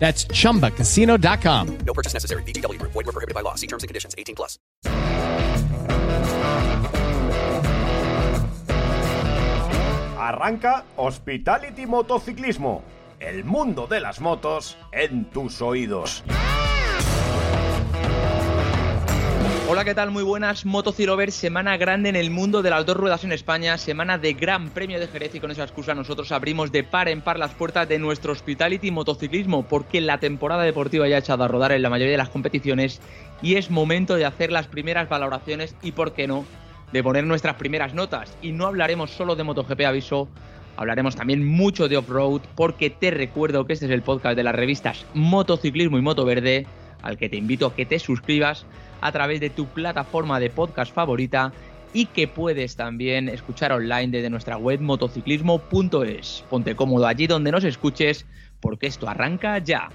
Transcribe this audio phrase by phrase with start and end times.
[0.00, 1.78] That's chumbacasino.com.
[1.86, 2.42] No purchase necessary.
[2.42, 2.82] VGW.
[2.82, 3.54] Void where prohibited by law.
[3.54, 4.14] See terms and conditions.
[4.18, 4.58] 18 plus.
[10.18, 12.82] Arranca Hospitality Motociclismo.
[13.20, 16.24] El mundo de las motos en tus oídos.
[19.72, 20.10] Hola, ¿qué tal?
[20.10, 24.18] Muy buenas, Motocirover, semana grande en el mundo de las dos ruedas en España, semana
[24.18, 27.38] de Gran Premio de Jerez y con esa excusa nosotros abrimos de par en par
[27.38, 31.70] las puertas de nuestro Hospitality Motociclismo porque la temporada deportiva ya ha echado a rodar
[31.70, 33.00] en la mayoría de las competiciones
[33.42, 36.44] y es momento de hacer las primeras valoraciones y, por qué no,
[36.92, 38.36] de poner nuestras primeras notas.
[38.42, 40.28] Y no hablaremos solo de MotoGP, aviso,
[40.76, 44.54] hablaremos también mucho de off-road porque te recuerdo que este es el podcast de las
[44.56, 46.66] revistas Motociclismo y Moto Verde
[47.02, 48.66] al que te invito a que te suscribas
[49.00, 51.52] a través de tu plataforma de podcast favorita
[51.92, 56.44] y que puedes también escuchar online desde nuestra web motociclismo.es.
[56.48, 58.26] Ponte cómodo allí donde nos escuches
[58.60, 59.88] porque esto arranca ya.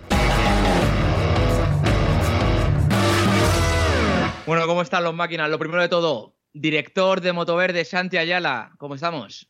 [4.46, 5.50] Bueno, ¿cómo están los máquinas?
[5.50, 9.50] Lo primero de todo, director de Motoverde, Santi Ayala, ¿cómo estamos?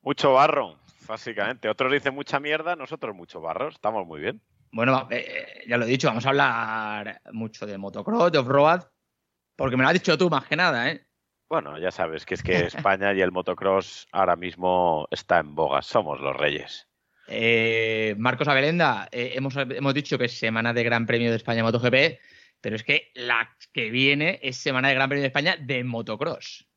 [0.00, 1.68] Mucho barro, básicamente.
[1.68, 3.68] Otros dicen mucha mierda, nosotros mucho barro.
[3.68, 4.40] Estamos muy bien.
[4.70, 8.82] Bueno, eh, ya lo he dicho, vamos a hablar mucho de motocross, de off-road,
[9.56, 11.06] porque me lo has dicho tú más que nada, ¿eh?
[11.48, 15.82] Bueno, ya sabes que es que España y el motocross ahora mismo está en boga,
[15.82, 16.88] somos los reyes.
[17.28, 21.62] Eh, Marcos Abelenda, eh, hemos, hemos dicho que es semana de Gran Premio de España
[21.62, 22.20] MotoGP,
[22.60, 26.68] pero es que la que viene es semana de Gran Premio de España de motocross.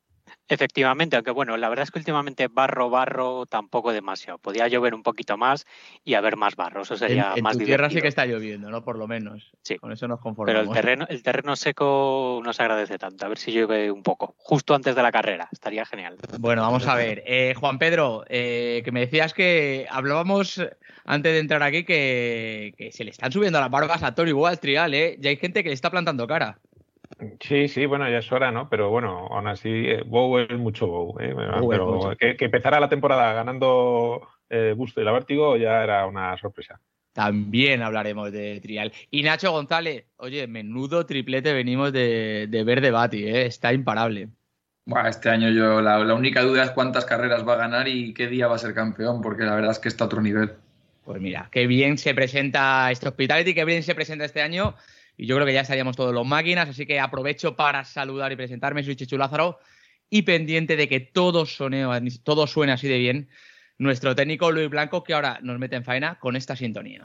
[0.50, 4.40] Efectivamente, aunque bueno, la verdad es que últimamente barro, barro tampoco demasiado.
[4.40, 5.66] Podía llover un poquito más
[6.04, 7.66] y haber más barro, eso sería en, en más tu divertido.
[7.78, 8.84] tierra sí que está lloviendo, ¿no?
[8.84, 9.52] Por lo menos.
[9.62, 9.78] Sí.
[9.78, 10.68] Con eso nos Pero conformamos.
[10.68, 13.26] el terreno, el terreno seco no se agradece tanto.
[13.26, 15.48] A ver si llueve un poco, justo antes de la carrera.
[15.52, 16.18] Estaría genial.
[16.40, 17.24] Bueno, vamos a ver.
[17.26, 20.62] Eh, Juan Pedro, eh, que me decías que hablábamos
[21.06, 24.60] antes de entrar aquí que, que se le están subiendo las barbas a Boa al
[24.60, 25.18] trial, ¿eh?
[25.20, 26.60] Ya hay gente que le está plantando cara.
[27.40, 28.70] Sí, sí, bueno, ya es hora, ¿no?
[28.70, 31.20] Pero bueno, aún así, eh, Bow es mucho Bow.
[31.20, 31.34] ¿eh?
[31.34, 32.18] Bow Pero mucho.
[32.18, 36.80] que, que empezara la temporada ganando eh, Busto y la Vértigo ya era una sorpresa.
[37.14, 38.94] También hablaremos de trial.
[39.10, 43.46] Y Nacho González, oye, menudo triplete venimos de, de ver de Bati, ¿eh?
[43.48, 44.30] Está imparable.
[44.86, 48.14] Buah, este año yo la, la única duda es cuántas carreras va a ganar y
[48.14, 50.52] qué día va a ser campeón, porque la verdad es que está a otro nivel.
[51.04, 54.76] Pues mira, qué bien se presenta este Hospitality, qué bien se presenta este año.
[55.20, 58.38] Y yo creo que ya estaríamos todos los máquinas, así que aprovecho para saludar y
[58.38, 58.84] presentarme.
[58.84, 59.60] Soy Chichu Lázaro
[60.10, 61.92] y pendiente de que todo, soneo,
[62.24, 63.30] todo suene así de bien.
[63.78, 67.02] Nuestro técnico Luis Blanco, que ahora nos mete en faena con esta sintonía.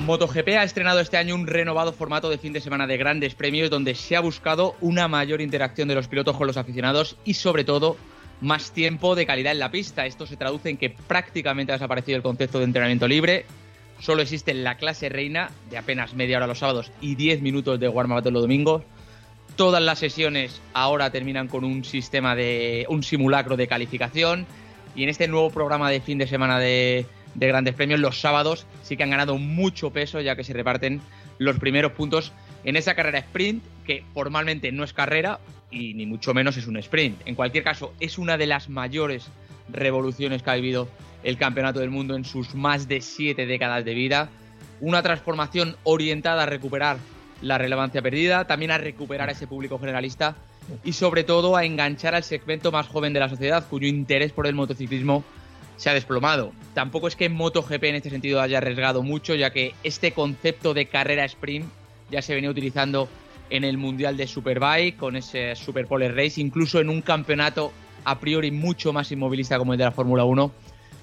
[0.00, 3.68] MotoGP ha estrenado este año un renovado formato de fin de semana de grandes premios
[3.68, 7.64] donde se ha buscado una mayor interacción de los pilotos con los aficionados y sobre
[7.64, 7.98] todo
[8.40, 10.06] más tiempo de calidad en la pista.
[10.06, 13.44] Esto se traduce en que prácticamente ha desaparecido el concepto de entrenamiento libre.
[14.00, 17.88] Solo existe la clase reina de apenas media hora los sábados y 10 minutos de
[17.88, 18.82] warm-up los domingos.
[19.56, 24.46] Todas las sesiones ahora terminan con un sistema de un simulacro de calificación
[24.96, 28.96] y en este nuevo programa de fin de semana de grandes premios los sábados sí
[28.96, 31.00] que han ganado mucho peso ya que se reparten
[31.38, 32.32] los primeros puntos
[32.64, 35.40] en esa carrera sprint que formalmente no es carrera
[35.70, 37.20] y ni mucho menos es un sprint.
[37.26, 39.28] En cualquier caso, es una de las mayores
[39.68, 40.88] revoluciones que ha vivido
[41.22, 44.28] el Campeonato del Mundo en sus más de siete décadas de vida.
[44.80, 46.98] Una transformación orientada a recuperar
[47.40, 50.36] la relevancia perdida, también a recuperar a ese público generalista
[50.82, 54.46] y sobre todo a enganchar al segmento más joven de la sociedad cuyo interés por
[54.46, 55.24] el motociclismo
[55.76, 56.52] se ha desplomado.
[56.72, 60.86] Tampoco es que MotoGP en este sentido haya arriesgado mucho, ya que este concepto de
[60.86, 61.66] carrera sprint
[62.10, 63.08] ya se venía utilizando
[63.50, 67.72] en el Mundial de Superbike, con ese Super Pole Race, incluso en un campeonato
[68.04, 70.52] a priori mucho más inmovilista como el de la Fórmula 1,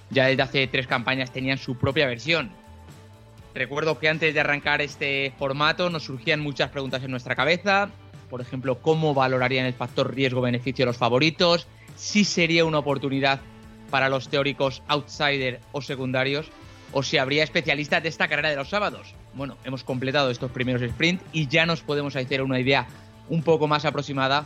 [0.09, 2.51] ya desde hace tres campañas tenían su propia versión.
[3.53, 7.89] Recuerdo que antes de arrancar este formato nos surgían muchas preguntas en nuestra cabeza.
[8.30, 11.68] Por ejemplo, ¿cómo valorarían el factor riesgo-beneficio los favoritos?
[11.98, 13.42] Si sería una oportunidad
[13.89, 16.50] para los teóricos outsider o secundarios.
[16.94, 19.13] O si habría especialistas de esta carrera de los sábados.
[19.33, 22.88] Bueno, hemos completado estos primeros sprints y ya nos podemos hacer una idea
[23.30, 24.45] un poco más aproximada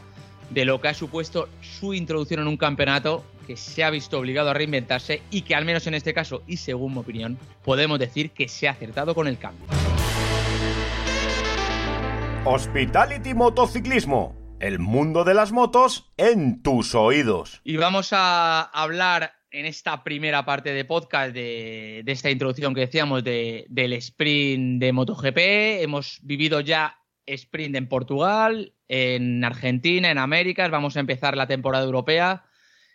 [0.49, 4.49] de lo que ha supuesto su introducción en un campeonato que se ha visto obligado
[4.49, 8.31] a reinventarse y que al menos en este caso, y según mi opinión, podemos decir
[8.31, 9.65] que se ha acertado con el cambio.
[12.45, 17.61] Hospitality Motociclismo, el mundo de las motos en tus oídos.
[17.63, 22.81] Y vamos a hablar en esta primera parte de podcast de, de esta introducción que
[22.81, 25.37] decíamos de, del sprint de MotoGP.
[25.81, 30.71] Hemos vivido ya sprint en Portugal, en Argentina, en Américas.
[30.71, 32.45] Vamos a empezar la temporada europea.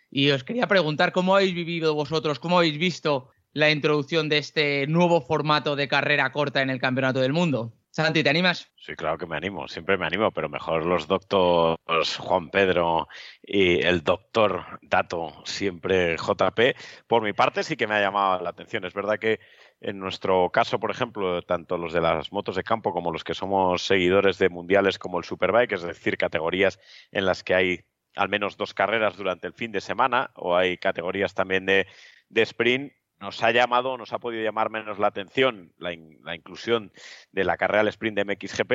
[0.09, 4.87] Y os quería preguntar cómo habéis vivido vosotros, cómo habéis visto la introducción de este
[4.87, 7.73] nuevo formato de carrera corta en el Campeonato del Mundo.
[7.93, 8.71] Santi, ¿te animas?
[8.77, 13.09] Sí, claro que me animo, siempre me animo, pero mejor los doctores Juan Pedro
[13.43, 16.73] y el doctor Dato, siempre JP.
[17.05, 18.85] Por mi parte sí que me ha llamado la atención.
[18.85, 19.41] Es verdad que
[19.81, 23.33] en nuestro caso, por ejemplo, tanto los de las motos de campo como los que
[23.33, 26.79] somos seguidores de mundiales como el Superbike, es decir, categorías
[27.11, 27.79] en las que hay
[28.15, 31.87] al menos dos carreras durante el fin de semana o hay categorías también de,
[32.29, 36.35] de sprint, nos ha llamado, nos ha podido llamar menos la atención la, in, la
[36.35, 36.91] inclusión
[37.31, 38.71] de la carrera al sprint de MXGP,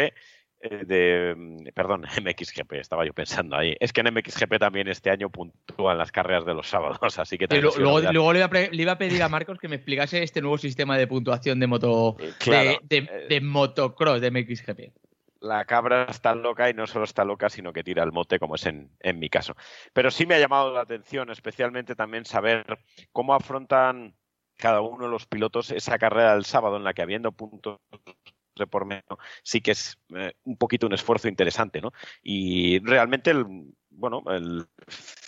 [0.61, 3.77] eh, de, perdón, MXGP, estaba yo pensando ahí.
[3.81, 7.47] Es que en MXGP también este año puntúan las carreras de los sábados, así que
[7.49, 10.23] luego, luego, luego le, iba a, le, iba a pedir a Marcos que me explicase
[10.23, 14.81] este nuevo sistema de puntuación de moto claro, de, de, de, motocross de MXGP
[15.41, 18.57] la cabra está loca y no solo está loca, sino que tira el mote, como
[18.57, 19.55] es en, en, mi caso.
[19.93, 22.65] Pero sí me ha llamado la atención, especialmente también saber
[23.13, 24.15] cómo afrontan
[24.57, 27.79] cada uno de los pilotos esa carrera del sábado en la que habiendo puntos
[28.57, 31.93] de por medio sí que es eh, un poquito un esfuerzo interesante, ¿no?
[32.23, 33.45] Y realmente el,
[33.91, 34.23] bueno,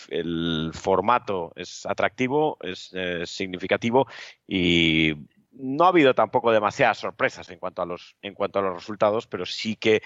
[0.09, 4.07] el, formato es atractivo, es eh, significativo
[4.47, 5.13] y
[5.51, 9.27] no ha habido tampoco demasiadas sorpresas en cuanto a los, en cuanto a los resultados,
[9.27, 10.01] pero sí que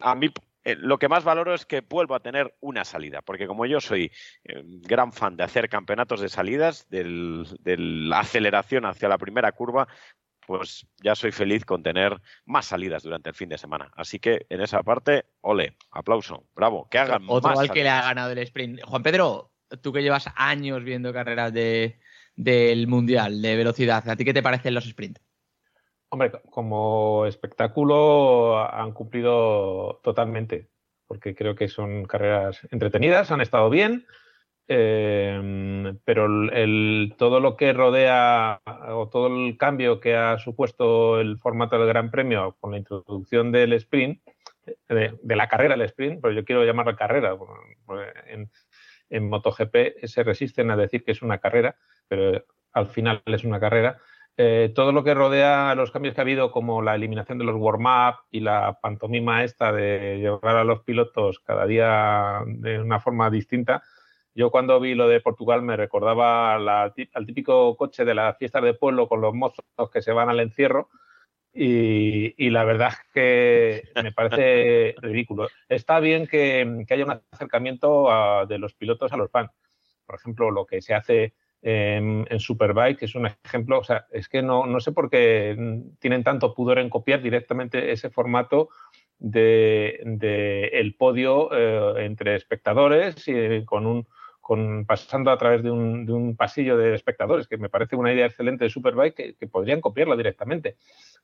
[0.00, 0.30] a mí
[0.64, 3.80] eh, lo que más valoro es que vuelvo a tener una salida, porque como yo
[3.80, 4.12] soy
[4.44, 9.88] eh, gran fan de hacer campeonatos de salidas, de la aceleración hacia la primera curva,
[10.46, 13.90] pues ya soy feliz con tener más salidas durante el fin de semana.
[13.96, 17.58] Así que en esa parte, ole, aplauso, bravo, que hagan Otro más.
[17.58, 18.82] al que le ha ganado el sprint.
[18.82, 21.98] Juan Pedro, tú que llevas años viendo carreras de,
[22.34, 25.20] del Mundial de velocidad, ¿a ti qué te parecen los sprints?
[26.12, 30.68] Hombre, como espectáculo han cumplido totalmente,
[31.06, 34.04] porque creo que son carreras entretenidas, han estado bien,
[34.68, 38.60] eh, pero el, todo lo que rodea
[38.90, 43.50] o todo el cambio que ha supuesto el formato del Gran Premio con la introducción
[43.50, 44.20] del sprint,
[44.90, 47.38] de, de la carrera del sprint, pero yo quiero llamarla carrera,
[48.26, 48.50] en,
[49.08, 51.74] en MotoGP se resisten a decir que es una carrera,
[52.06, 52.44] pero
[52.74, 53.98] al final es una carrera.
[54.38, 57.56] Eh, todo lo que rodea los cambios que ha habido, como la eliminación de los
[57.56, 63.30] warm-up y la pantomima esta de llevar a los pilotos cada día de una forma
[63.30, 63.82] distinta,
[64.34, 66.94] yo cuando vi lo de Portugal me recordaba al
[67.26, 70.88] típico coche de las fiestas de pueblo con los mozos que se van al encierro
[71.52, 72.98] y, la verdad es
[73.94, 75.48] que me parece ridículo.
[75.68, 78.08] Está bien que, haya un acercamiento
[78.46, 79.50] de los pilotos a los fans.
[80.06, 84.28] Por ejemplo, lo que se hace en, en, Superbike es un ejemplo, o sea, es
[84.28, 85.56] que no, no sé por qué
[86.00, 88.68] tienen tanto pudor en copiar directamente ese formato
[89.18, 94.06] de, de el podio eh, entre espectadores y con un
[94.40, 98.12] con, pasando a través de un, de un, pasillo de espectadores, que me parece una
[98.12, 100.76] idea excelente de Superbike que, que podrían copiarla directamente.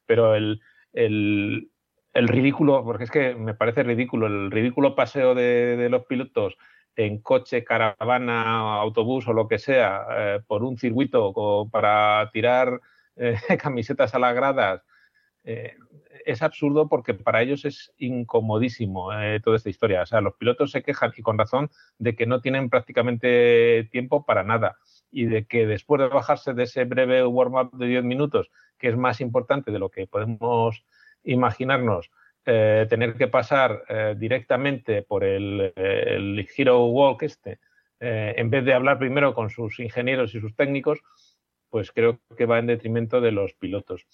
[0.07, 0.61] Pero el,
[0.93, 1.69] el,
[2.15, 6.57] el, ridículo, porque es que me parece ridículo, el ridículo paseo de, de los pilotos
[6.99, 12.81] en coche, caravana, autobús o lo que sea, eh, por un circuito para tirar
[13.17, 14.83] eh, camisetas a las gradas,
[15.45, 15.77] eh,
[16.27, 19.11] es absurdo porque para ellos es incomodísimo
[19.43, 20.03] toda esta historia.
[20.03, 24.27] O sea, los pilotos se quejan y con razón de que no tienen prácticamente tiempo
[24.27, 24.77] para nada
[25.11, 28.97] y de que después de bajarse de ese breve warm-up de 10 minutos, que es
[28.97, 30.85] más importante de lo que podemos
[31.23, 32.11] imaginarnos,
[32.51, 37.59] eh, tener que pasar eh, directamente por el, el, Hero Walk este,
[38.01, 41.01] eh, en vez de hablar primero con sus ingenieros y sus técnicos,
[41.69, 44.07] pues creo que va en detrimento de los pilotos.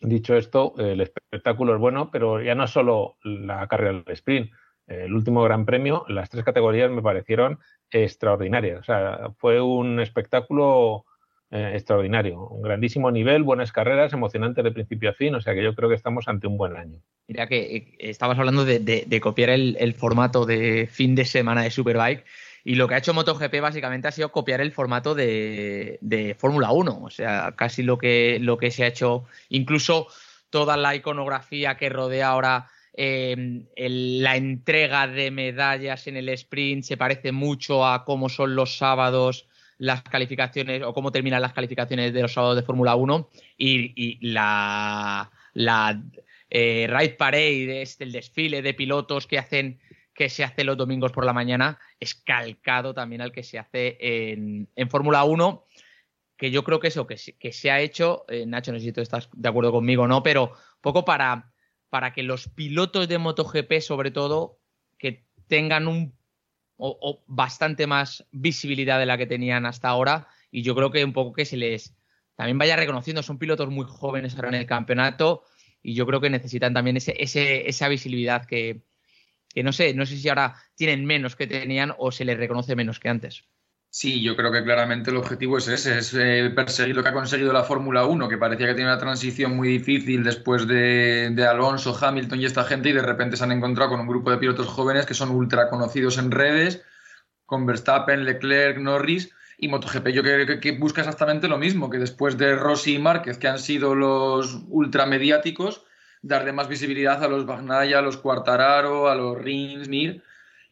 [0.00, 4.52] Dicho esto, el espectáculo es bueno, pero ya no solo la carrera del sprint.
[4.86, 7.58] El último Gran Premio, las tres categorías me parecieron
[7.90, 8.78] extraordinarias.
[8.78, 11.06] O sea, fue un espectáculo
[11.54, 12.48] eh, extraordinario.
[12.48, 15.88] Un grandísimo nivel, buenas carreras, emocionantes de principio a fin, o sea que yo creo
[15.88, 16.98] que estamos ante un buen año.
[17.28, 22.24] Mira que eh, estabas hablando de, copiar el, formato de fin de semana de Superbike
[22.64, 27.00] y lo que ha hecho MotoGP básicamente ha sido copiar el formato de, Fórmula 1,
[27.00, 30.08] o sea, casi lo que, lo que se ha hecho, incluso
[30.50, 36.96] toda la iconografía que rodea ahora em, la entrega de medallas en el sprint se
[36.96, 39.46] parece mucho a cómo son los sábados
[39.78, 45.30] las calificaciones o cómo terminan las calificaciones de los sábados de Fórmula 1 y, la,
[45.52, 46.02] la
[46.50, 49.80] eh, Ride Parade, este, el desfile de pilotos que hacen
[50.14, 53.96] que se hace los domingos por la mañana es calcado también al que se hace
[54.00, 55.66] en, Fórmula 1,
[56.36, 58.92] que yo creo que eso que, que se ha hecho, eh, Nacho, no sé si
[58.92, 61.52] tú estás de acuerdo conmigo o no, pero poco para,
[61.90, 64.60] para que los pilotos de MotoGP, sobre todo,
[64.98, 66.16] que tengan un
[66.76, 71.12] o, bastante más visibilidad de la que tenían hasta ahora y yo creo que un
[71.12, 71.96] poco que se les
[72.36, 75.44] también vaya reconociendo, son pilotos muy jóvenes ahora en el campeonato
[75.82, 77.14] y yo creo que necesitan también ese,
[77.68, 78.82] esa visibilidad que,
[79.54, 82.74] que no sé, no sé si ahora tienen menos que tenían o se les reconoce
[82.74, 83.44] menos que antes.
[83.96, 87.12] Sí, yo creo que claramente el objetivo es ese, es eh, perseguir lo que ha
[87.12, 91.96] conseguido la Fórmula 1, que parecía que tenía una transición muy difícil después de, Alonso,
[91.96, 94.66] Hamilton y esta gente, y de repente se han encontrado con un grupo de pilotos
[94.66, 96.82] jóvenes que son ultra conocidos en redes,
[97.46, 102.36] con Verstappen, Leclerc, Norris, y MotoGP yo creo que, busca exactamente lo mismo, que después
[102.36, 105.84] de Rossi y Márquez, que han sido los ultra mediáticos,
[106.20, 110.24] darle más visibilidad a los Bagnaia, a los Quartararo, a los Rins, Mir,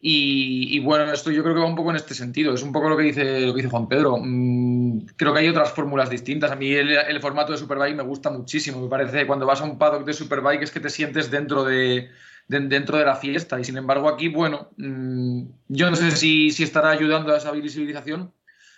[0.05, 2.53] y, bueno, esto yo creo que va un poco en este sentido.
[2.53, 4.17] Es un poco lo que dice, lo que dice Juan Pedro.
[4.21, 6.51] Mm, creo que hay otras fórmulas distintas.
[6.51, 8.81] A mí el, formato de Superbike me gusta muchísimo.
[8.81, 12.09] Me parece cuando vas a un paddock de Superbike es que te sientes dentro de,
[12.49, 13.57] dentro de la fiesta.
[13.61, 17.53] Y sin embargo, aquí, bueno, mm, yo no sé si, si estará ayudando a esa
[17.53, 18.33] visibilización,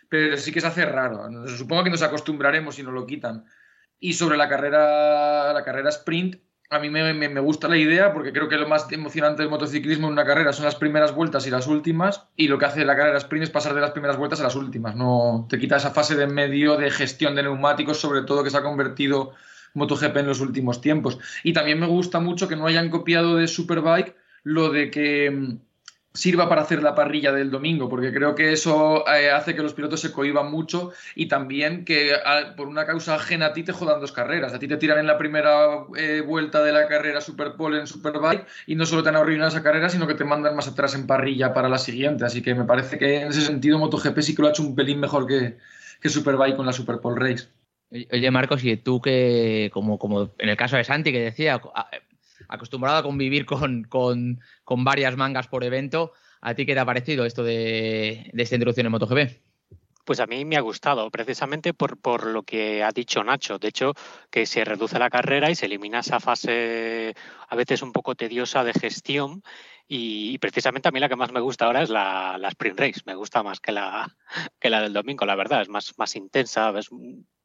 [0.08, 1.27] pero sí que se hace raro.
[1.48, 3.46] Supongo que nos acostumbraremos si nos lo quitan.
[4.00, 6.36] Y sobre la carrera, la carrera sprint,
[6.69, 10.13] a mí me, gusta la idea porque creo que lo más emocionante del motociclismo en
[10.13, 13.17] una carrera son las primeras vueltas y las últimas y lo que hace la carrera
[13.17, 16.15] sprint es pasar de las primeras vueltas a las últimas, no te quita esa fase
[16.15, 19.34] de medio de gestión de neumáticos, sobre todo que se ha convertido
[19.75, 21.19] MotoGP en los últimos tiempos.
[21.43, 25.60] Y también me gusta mucho que no hayan copiado de Superbike lo de que mm,
[26.15, 29.74] sirva para hacer la parrilla del domingo, porque creo que eso eh, hace que los
[29.74, 32.13] pilotos se cohiban mucho y también que
[32.55, 34.53] por una causa ajena a ti te jodan dos carreras.
[34.53, 38.45] A ti te tiran en la primera eh, vuelta de la carrera Superpole en Superbike
[38.65, 41.05] y no solo te han arruinado esa carrera, sino que te mandan más atrás en
[41.05, 42.25] parrilla para la siguiente.
[42.25, 44.75] Así que me parece que en ese sentido MotoGP sí que lo ha hecho un
[44.75, 45.57] pelín mejor que,
[46.01, 47.48] que Superbike con la Superpole Race.
[48.12, 51.62] Oye, Marcos, y tú que, como, como en el caso de Santi, que decía,
[52.48, 56.12] acostumbrado a convivir con, varias mangas por evento.
[56.42, 59.42] ¿A ti qué te ha parecido esto de, esta introducción en MotoGP?
[60.06, 63.58] Pues a mí me ha gustado, precisamente por, por, lo que ha dicho Nacho.
[63.58, 63.94] De hecho,
[64.30, 67.16] que se reduce la carrera y se elimina esa fase
[67.50, 69.42] a veces un poco tediosa de gestión.
[69.88, 73.02] Y, precisamente a mí la que más me gusta ahora es la, la sprint race.
[73.06, 74.16] Me gusta más que la,
[74.60, 75.64] que la del domingo, la verdad.
[75.64, 76.90] Es más, más intensa, ves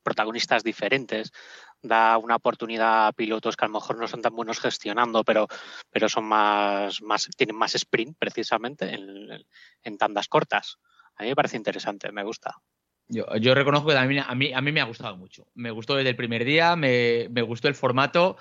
[0.02, 1.33] protagonistas diferentes
[1.82, 5.49] da una oportunidad a pilotos que a lo mejor no son tan buenos gestionando, pero,
[5.90, 10.78] pero son más, más, tienen más sprint precisamente en, tandas cortas.
[11.16, 12.54] A mí me parece interesante, me gusta.
[13.08, 15.46] Yo, yo reconozco que a mí, a, mí, a mí me ha gustado mucho.
[15.54, 18.37] Me gustó desde el primer día, me, me gustó el formato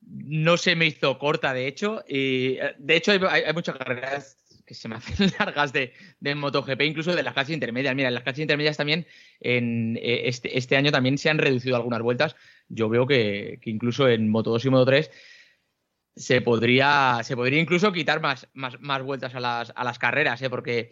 [0.00, 2.02] no se me hizo corta, de hecho.
[2.06, 4.36] Y de hecho, hay, hay, muchas carreras
[4.68, 7.96] que se me hacen largas de, de MotoGP, incluso de las clases intermedias.
[7.96, 9.06] Mira, en las clases intermedias también,
[9.40, 12.36] en eh, este, este, año también se han reducido algunas vueltas.
[12.68, 15.10] Yo veo que, incluso en Moto 2 y Moto 3
[16.14, 20.42] se podría, se podría incluso quitar más, más, más vueltas a las, a las carreras,
[20.42, 20.50] ¿eh?
[20.50, 20.90] porque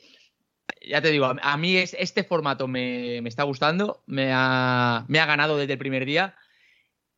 [0.81, 5.19] ya te digo, a mí es, este formato me, me está gustando, me ha, me
[5.19, 6.37] ha ganado desde el primer día.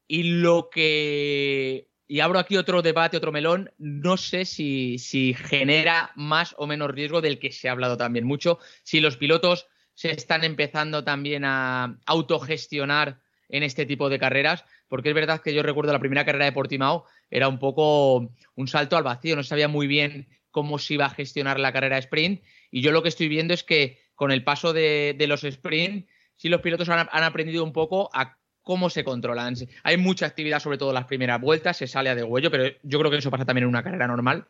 [0.06, 4.96] Y lo que y abro aquí otro debate, otro melón, no sé si,
[5.34, 9.66] genera más o menos riesgo del que se ha hablado también mucho, si los pilotos
[9.92, 15.52] se están empezando también a autogestionar en este tipo de carreras, porque es verdad que
[15.52, 19.42] yo recuerdo la primera carrera de Portimao, era un poco un salto al vacío, no
[19.42, 23.10] sabía muy bien cómo se iba a gestionar la carrera sprint, y yo lo que
[23.10, 27.22] estoy viendo es que con el paso de, los sprint, sí los pilotos han, han
[27.22, 28.37] aprendido un poco a
[28.68, 29.54] cómo se controlan.
[29.82, 32.98] Hay mucha actividad, sobre todo las primeras vueltas, se sale a de huello, pero yo
[32.98, 34.46] creo que eso pasa también en una carrera normal.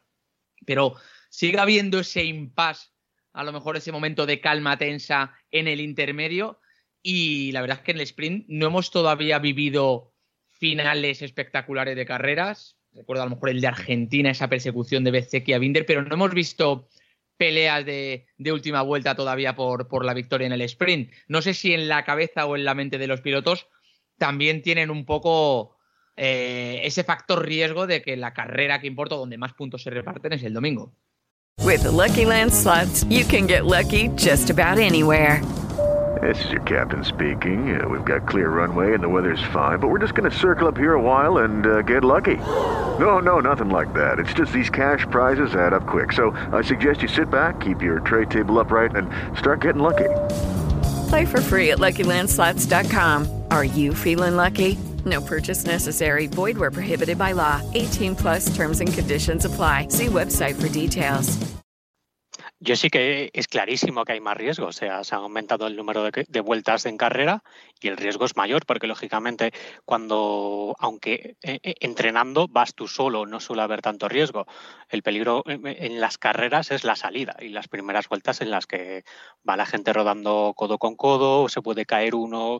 [0.66, 0.96] Pero
[1.28, 2.88] sigue habiendo ese impasse,
[3.32, 6.58] a lo mejor ese momento de calma tensa en el intermedio.
[7.00, 10.12] Y la verdad es que en el sprint no hemos todavía vivido
[10.48, 12.76] finales espectaculares de carreras.
[12.90, 16.12] Recuerdo a lo mejor el de Argentina, esa persecución de Bezeki a Binder, pero no
[16.12, 16.88] hemos visto
[17.36, 21.12] peleas de, última vuelta todavía por la victoria en el sprint.
[21.28, 23.68] No sé si en la cabeza o en la mente de los pilotos
[24.18, 25.76] también tienen un poco
[26.16, 30.32] eh, ese factor riesgo de que la carrera que importa, donde más puntos se reparten,
[30.32, 30.92] es el domingo.
[31.64, 35.42] With the Lucky Land slots, you can get lucky just about anywhere.
[36.22, 37.80] This is your captain speaking.
[37.80, 40.66] Uh, we've got clear runway and the weather's fine, but we're just going to circle
[40.66, 42.36] up here a while and uh, get lucky.
[42.36, 44.18] No, no, nothing like that.
[44.18, 46.12] It's just these cash prizes add up quick.
[46.12, 49.08] So I suggest you sit back, keep your tray table upright, and
[49.38, 50.08] start getting lucky.
[51.08, 53.37] Play for free at LuckyLandSlots.com.
[53.50, 54.78] Are you feeling lucky?
[55.04, 56.26] No purchase necessary.
[56.26, 57.60] Void where prohibited by law.
[57.74, 59.88] 18 plus terms and conditions apply.
[59.90, 61.38] See website for details.
[62.60, 64.66] Yo sí que es clarísimo que hay más riesgo.
[64.66, 67.44] O sea, se ha aumentado el número de, de, vueltas en carrera
[67.80, 69.52] y el riesgo es mayor porque, lógicamente,
[69.84, 74.46] cuando, aunque eh, eh entrenando vas tú solo, no suele haber tanto riesgo.
[74.88, 79.04] El peligro en las carreras es la salida y las primeras vueltas en las que
[79.48, 82.58] va la gente rodando codo con codo, se puede caer uno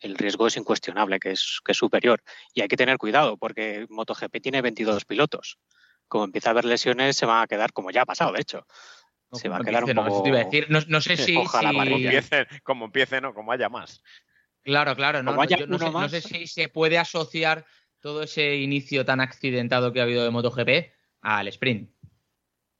[0.00, 2.22] el riesgo es incuestionable, que es, que es superior.
[2.54, 5.58] Y hay que tener cuidado porque MotoGP tiene 22 pilotos.
[6.06, 8.66] Como empieza a haber lesiones, se van a quedar, como ya ha pasado, de hecho.
[9.32, 10.24] se va a quedar un poco...
[10.68, 11.36] No, no, sé si...
[11.36, 14.02] Ojalá Como empiece, como empiece, no, como haya más.
[14.62, 15.22] Claro, claro.
[15.22, 17.64] No, sé, no sé si se puede asociar
[18.00, 21.90] todo ese inicio tan accidentado que ha habido de MotoGP al sprint.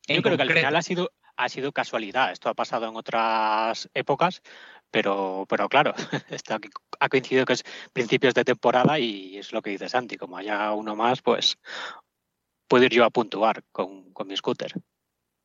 [0.06, 2.32] Yo creo que al final ha sido, ha sido casualidad.
[2.32, 4.42] Esto ha pasado en otras épocas,
[4.90, 5.95] pero, pero claro,
[6.30, 6.57] esto
[7.00, 10.73] ha coincidido que es principios de temporada y es lo que dice Santi, como haya
[10.73, 11.59] uno más, pues
[12.66, 14.73] puedo ir yo a puntuar con, mi scooter.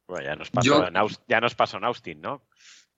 [0.08, 2.44] Bueno, ya nos, pasó en Austin, ya nos pasó en Austin, ¿no?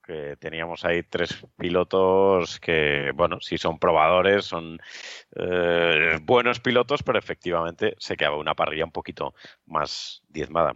[0.03, 4.79] Que teníamos ahí tres pilotos que, bueno, sí son probadores, son
[5.35, 9.33] eh, buenos pilotos, pero efectivamente se quedaba una parrilla un poquito
[9.65, 10.75] más diezmada.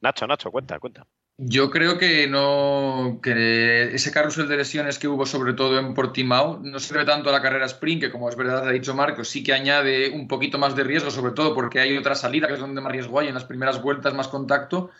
[0.00, 1.06] Nacho, Nacho, cuenta, cuenta.
[1.38, 6.60] Yo creo que no que ese carrusel de lesiones que hubo sobre todo en Portimao
[6.62, 9.28] no se debe tanto a la carrera sprint, que como es verdad ha dicho Marcos,
[9.28, 12.54] sí que añade un poquito más de riesgo, sobre todo porque hay otra salida que
[12.54, 14.90] es donde más riesgo hay, en las primeras vueltas más contacto,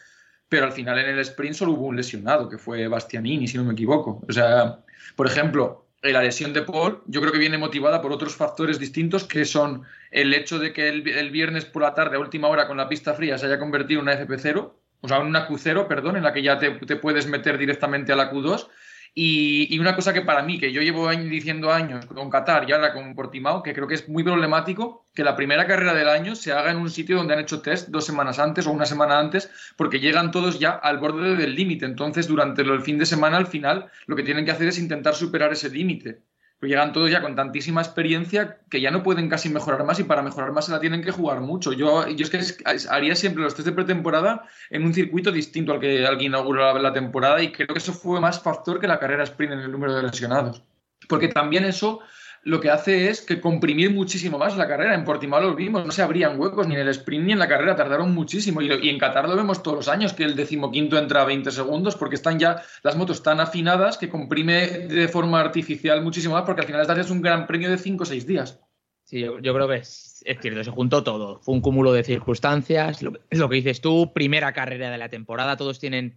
[0.48, 3.64] pero al final en el sprint solo hubo un lesionado, que fue Bastianini, si no
[3.64, 4.22] me equivoco.
[4.28, 4.80] O sea,
[5.16, 9.24] por ejemplo, la lesión de Paul yo creo que viene motivada por otros factores distintos,
[9.24, 12.66] que son el hecho de que el, el viernes por la tarde, a última hora,
[12.66, 16.16] con la pista fría, se haya convertido en una FP0, o sea, una Q0, perdón,
[16.16, 18.68] en la que ya te, puedes meter directamente a la Q2.
[19.14, 22.94] Y, una cosa que para mí, que yo llevo diciendo años con Qatar y ahora
[22.94, 26.52] con Portimao, que creo que es muy problemático que la primera carrera del año se
[26.52, 29.50] haga en un sitio donde han hecho test dos semanas antes o una semana antes,
[29.76, 31.84] porque llegan todos ya al borde del límite.
[31.84, 35.14] Entonces, durante el fin de semana, al final, lo que tienen que hacer es intentar
[35.14, 36.22] superar ese límite
[36.66, 40.22] llegan todos ya con tantísima experiencia que ya no pueden casi mejorar más y para
[40.22, 41.72] mejorar más se la tienen que jugar mucho.
[41.72, 45.80] Yo, yo es que haría siempre los test de pretemporada en un circuito distinto al
[45.80, 49.24] que, alguien inauguró la, temporada y creo que eso fue más factor que la carrera
[49.24, 50.62] sprint en el número de lesionados.
[51.08, 52.00] Porque también eso
[52.44, 54.94] lo que hace es que comprimir muchísimo más la carrera.
[54.94, 57.48] En Portimao lo vimos, no se abrían huecos ni en el sprint ni en la
[57.48, 58.60] carrera, tardaron muchísimo.
[58.60, 61.94] Y, en Qatar lo vemos todos los años, que el decimoquinto entra a 20 segundos
[61.94, 66.62] porque están ya las motos tan afinadas que comprime de forma artificial muchísimo más porque
[66.62, 68.60] al final es un gran premio de 5 o 6 días.
[69.04, 71.40] Sí, yo, creo que es, cierto, se juntó todo.
[71.42, 75.56] Fue un cúmulo de circunstancias, lo, lo que dices tú, primera carrera de la temporada,
[75.56, 76.16] todos tienen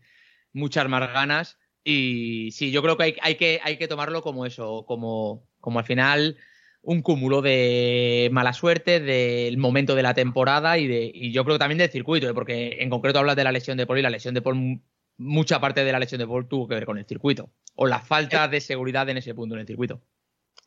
[0.53, 1.59] muchas más ganas.
[1.85, 5.79] Y sí, yo creo que hay, hay, que hay que tomarlo como eso, como como
[5.79, 6.37] al final
[6.83, 11.55] un cúmulo de mala suerte, del momento de la temporada y, de, y yo creo
[11.55, 12.33] que también del circuito, ¿eh?
[12.35, 14.79] porque en concreto hablas de la lesión de Paul y la lesión de Paul,
[15.17, 17.99] mucha parte de la lesión de Paul tuvo que ver con el circuito o la
[17.99, 20.01] falta de seguridad en ese punto en el circuito.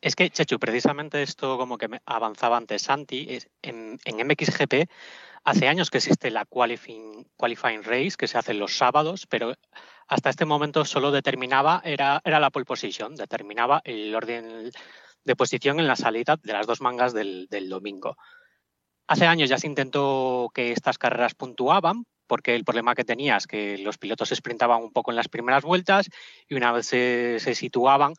[0.01, 4.89] Es que, Chechu, precisamente esto como que avanzaba antes Santi, es, en, en, MXGP
[5.45, 9.55] hace años que existe la qualifying, qualifying race que se hace los sábados, pero
[10.09, 14.71] hasta este momento solo determinaba, era, era la pole position, determinaba el orden
[15.23, 18.17] de posición en la salida de las dos mangas del, domingo.
[19.07, 23.45] Hace años ya se intentó que estas carreras puntuaban, porque el problema que tenía es
[23.45, 26.09] que los pilotos se sprintaban un poco en las primeras vueltas
[26.47, 28.13] y una vez se, se situaban,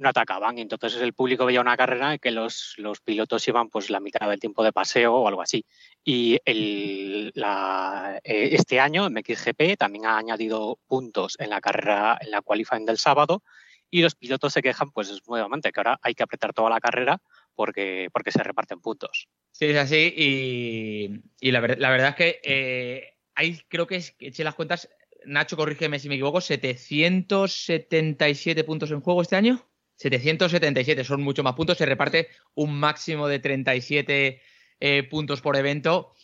[0.00, 0.58] no atacaban.
[0.58, 4.00] Y entonces el público veía una carrera en que los, los, pilotos iban pues la
[4.00, 5.64] mitad del tiempo de paseo o algo así.
[6.02, 12.30] Y el, la, eh, este año MXGP también ha añadido puntos en la carrera, en
[12.30, 13.42] la qualifying del sábado.
[13.90, 17.20] Y los pilotos se quejan, pues nuevamente, que ahora hay que apretar toda la carrera
[17.54, 19.28] porque, porque se reparten puntos.
[19.52, 20.14] Sí, es así.
[20.16, 24.88] Y, y la, verdad es que eh, hay, creo que eché las cuentas,
[25.26, 29.69] Nacho, corrígeme si me equivoco, 777 puntos en juego este año.
[30.00, 34.40] 777 son mucho más puntos, se reparte un máximo de 37
[34.80, 36.14] eh, puntos por evento.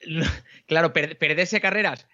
[0.66, 2.08] claro, perderse carreras,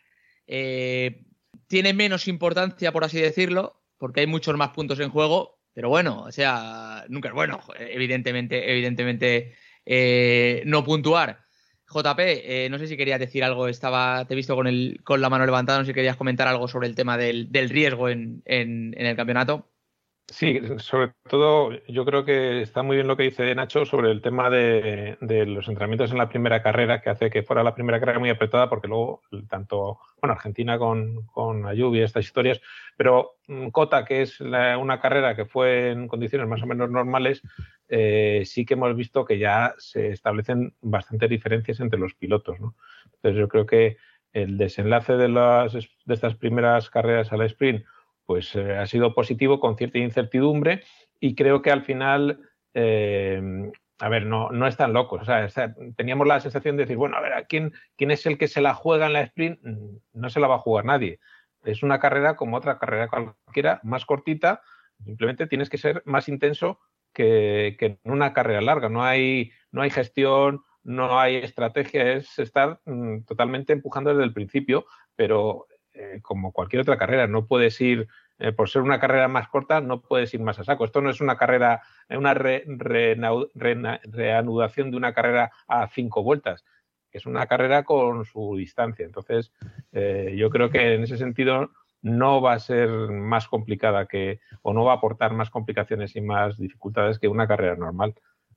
[0.48, 1.24] eh,
[1.68, 6.22] tiene menos importancia, por así decirlo, porque hay muchos más puntos en juego, pero bueno,
[6.22, 9.54] o sea, nunca es bueno, evidentemente, evidentemente
[9.86, 11.44] eh, no puntuar.
[11.86, 15.20] JP, eh, no sé si querías decir algo, estaba, te he visto con, el, con
[15.20, 18.42] la mano levantada, no sé si querías comentar algo sobre el tema del, riesgo en,
[18.46, 19.71] en, el campeonato.
[20.32, 24.22] Sí, sobre todo yo creo que está muy bien lo que dice Nacho sobre el
[24.22, 28.18] tema de, los entrenamientos en la primera carrera, que hace que fuera la primera carrera
[28.18, 32.62] muy apretada, porque luego tanto, bueno, Argentina con, la lluvia, estas historias,
[32.96, 37.42] pero mm, Cota, que es una carrera que fue en condiciones más o menos normales,
[37.90, 42.58] eh, sí que hemos visto que ya se establecen bastantes diferencias entre los pilotos.
[42.58, 42.74] ¿no?
[43.16, 43.98] Entonces yo creo que
[44.32, 47.84] el desenlace de, las, de estas primeras carreras al sprint
[48.32, 50.82] pues eh, ha sido positivo con cierta incertidumbre
[51.20, 52.40] y creo que al final,
[52.72, 55.20] eh, a ver, no, no están locos.
[55.20, 58.48] O sea, teníamos la sensación de decir, bueno, a ver, quién, quién es el que
[58.48, 59.60] se la juega en la sprint?
[59.62, 61.20] Mm, no se la va a jugar nadie.
[61.62, 64.62] Es una carrera como otra carrera cualquiera, más cortita,
[65.04, 66.80] simplemente tienes que ser más intenso
[67.12, 68.88] que, en una carrera larga.
[68.88, 74.32] No hay, no hay gestión, no hay estrategia, es estar mm, totalmente empujando desde el
[74.32, 79.28] principio, pero eh, como cualquier otra carrera, no puedes ir eh, por ser una carrera
[79.28, 80.84] más corta, no puedes ir más a saco.
[80.84, 86.64] Esto no es una carrera, una reanudación de una carrera a cinco vueltas,
[87.12, 89.04] es una carrera con su distancia.
[89.04, 89.52] Entonces,
[89.92, 94.72] eh, yo creo que en ese sentido no va a ser más complicada que, o
[94.72, 98.14] no va a aportar más complicaciones y más dificultades que una carrera normal.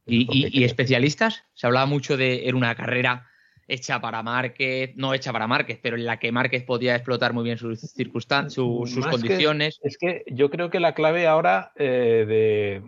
[0.08, 1.44] ¿Y, especialistas?
[1.54, 3.28] Se hablaba mucho de era una carrera
[3.68, 7.44] hecha para Márquez, no hecha para Márquez, pero en la que Márquez podía explotar muy
[7.44, 9.80] bien sus circunstancias, sus condiciones.
[9.84, 12.84] es que yo creo que la clave ahora eh,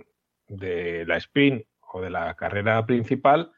[0.48, 3.52] de, la sprint o de la carrera principal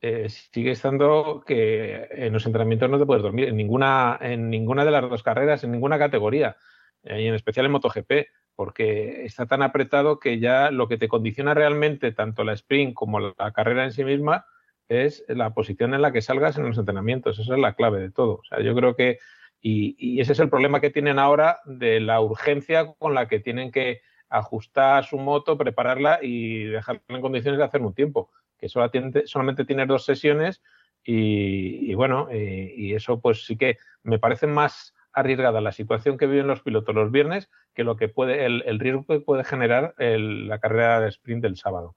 [0.00, 4.84] eh, sigue estando que en los entrenamientos no te puedes dormir en ninguna, en ninguna
[4.84, 6.56] de las dos carreras, en ninguna categoría,
[7.04, 8.12] eh, y en especial en MotoGP,
[8.56, 13.20] porque está tan apretado que ya lo que te condiciona realmente tanto la sprint como
[13.20, 14.46] la carrera en sí misma
[14.92, 17.38] es la posición en la que salgas en los entrenamientos.
[17.38, 18.34] Esa es la clave de todo.
[18.34, 19.18] O sea, yo creo que,
[19.60, 23.70] y, ese es el problema que tienen ahora de la urgencia con la que tienen
[23.70, 29.26] que ajustar su moto, prepararla y dejarla en condiciones de hacer un tiempo, que solamente,
[29.26, 30.62] solamente tiene dos sesiones
[31.04, 36.46] y, bueno, y, eso pues sí que me parece más arriesgada la situación que viven
[36.46, 41.00] los pilotos los viernes que lo que puede, el, riesgo que puede generar la carrera
[41.00, 41.96] de sprint del sábado.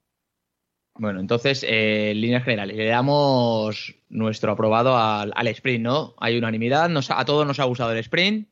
[0.98, 6.14] Bueno, entonces, eh, en línea general, le damos nuestro aprobado al, sprint, ¿no?
[6.18, 8.48] Hay unanimidad, a todos nos ha gustado el sprint.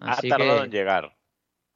[0.00, 1.16] ha tardado en llegar.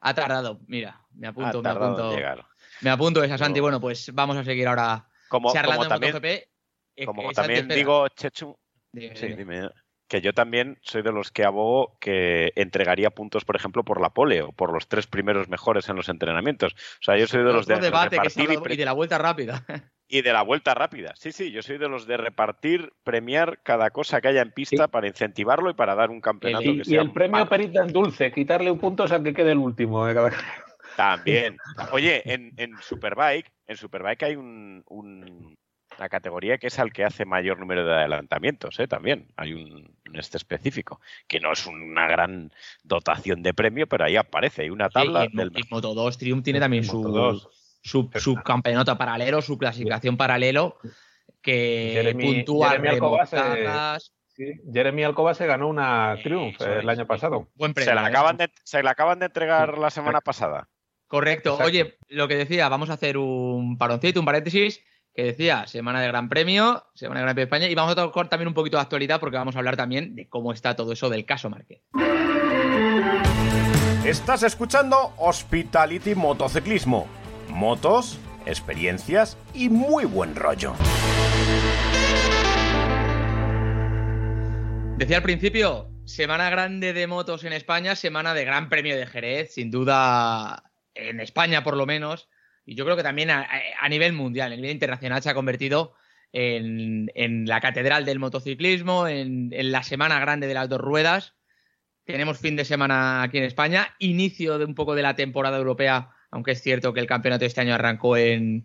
[0.01, 2.11] Ha tardado, mira, me apunto, me apunto.
[2.11, 2.45] En llegar.
[2.83, 3.61] Me apunto esa, Santi.
[3.61, 7.07] Bueno, pues vamos a seguir ahora como, charlando como también, MotoGP.
[7.07, 8.57] Como también digo, Chechu,
[8.93, 9.71] sí, dime
[10.09, 14.11] que yo también soy de los que abogo que entregaría puntos, por ejemplo, por la
[14.11, 16.75] pole o por los tres primeros mejores en los entrenamientos.
[16.75, 19.65] O sea, yo soy de los de debate y, de la vuelta rápida.
[20.09, 23.91] Y de la vuelta rápida, sí, sí, yo soy de los de repartir, premiar cada
[23.91, 26.95] cosa que haya en pista para incentivarlo y para dar un campeonato y, que sea.
[26.95, 30.15] Y el premio perita en dulce, quitarle un punto al que quede el último de
[30.15, 30.31] cada
[30.97, 31.59] También.
[31.91, 35.57] Oye, en, Superbike, en Superbike hay un,
[35.99, 38.89] la categoría que es al que hace mayor número de adelantamientos, ¿eh?
[38.89, 44.17] también hay un, este específico, que no es una gran dotación de premio, pero ahí
[44.17, 45.27] aparece, hay una tabla.
[45.31, 45.53] y, del...
[45.71, 47.41] Moto 2 Triumph tiene también su,
[47.83, 50.79] su, su, campeonato paralelo, su clasificación paralelo,
[51.43, 53.39] que puntúa Jeremy Alcoba, se,
[54.73, 57.49] Jeremy Alcoba se ganó una Triumph el año pasado.
[57.77, 58.07] se, la ¿eh?
[58.07, 60.69] acaban de, se la acaban de entregar la semana pasada.
[61.07, 61.57] Correcto.
[61.63, 64.83] Oye, lo que decía, vamos a hacer un paroncito, un paréntesis
[65.17, 67.95] que decía semana de Gran Premio, semana de Gran Premio de España, y vamos a
[67.97, 70.93] tocar también un poquito de actualidad porque vamos a hablar también de cómo está todo
[70.93, 71.81] eso del caso Márquez.
[74.05, 77.09] Estás escuchando Hospitality Motociclismo.
[77.49, 80.75] Motos, experiencias y muy buen rollo.
[84.99, 89.55] Decía al principio, semana grande de motos en España, semana de Gran Premio de Jerez,
[89.55, 92.29] sin duda en España por lo menos
[92.67, 93.49] y yo creo que también a,
[93.89, 95.95] nivel mundial, a nivel internacional, se ha convertido
[96.33, 101.35] en, la catedral del motociclismo, en, la semana grande de las dos ruedas.
[102.05, 106.11] Tenemos fin de semana aquí en España, inicio de un poco de la temporada europea,
[106.31, 108.65] aunque es cierto que el campeonato este año arrancó en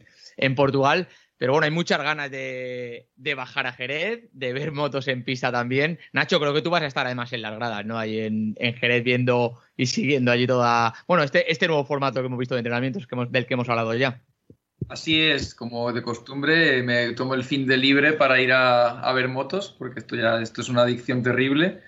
[0.56, 1.08] Portugal.
[1.42, 5.98] Pero bueno, hay muchas ganas de, bajar a Jerez, de ver motos en pista también.
[6.14, 7.98] Nacho, creo que tú vas a estar además en las gradas, ¿no?
[7.98, 10.94] Ahí en, Jerez viendo y siguiendo allí toda.
[11.08, 14.22] Bueno, este, este nuevo formato que hemos visto de entrenamientos del que hemos hablado ya.
[14.88, 19.28] Así es, como de costumbre, me tomo el fin de libre para ir a, ver
[19.28, 21.82] motos, porque esto ya esto es una adicción terrible.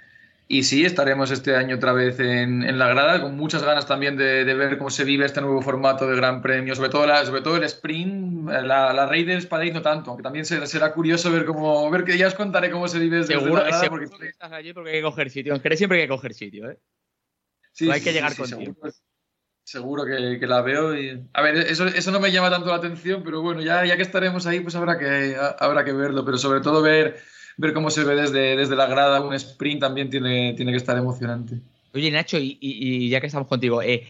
[0.54, 4.44] Y sí, estaremos este año otra vez en, la grada, con muchas ganas también de,
[4.44, 7.58] ver cómo se vive este nuevo formato de Gran Premio, sobre todo, la, sobre todo
[7.58, 12.04] el sprint, la, la Raiders para no tanto, aunque también será, curioso ver cómo, ver
[12.04, 13.82] que ya os contaré cómo se vive desde seguro, la grada.
[13.82, 14.26] Seguro porque...
[14.26, 16.70] que estás allí porque hay que coger sitio, en Jerez siempre hay que coger sitio,
[16.70, 16.78] ¿eh?
[17.72, 18.76] Sí, hay que llegar con seguro,
[19.64, 21.20] seguro que, que, la veo y...
[21.34, 24.04] A ver, eso, eso no me llama tanto la atención, pero bueno, ya, ya que
[24.04, 27.20] estaremos ahí, pues habrá que, habrá que verlo, pero sobre todo ver
[27.58, 30.98] ver cómo se ve desde, desde la grada un sprint también tiene, tiene que estar
[30.98, 31.60] emocionante.
[31.94, 34.08] Oye, Nacho, y, ya que estamos contigo, eh,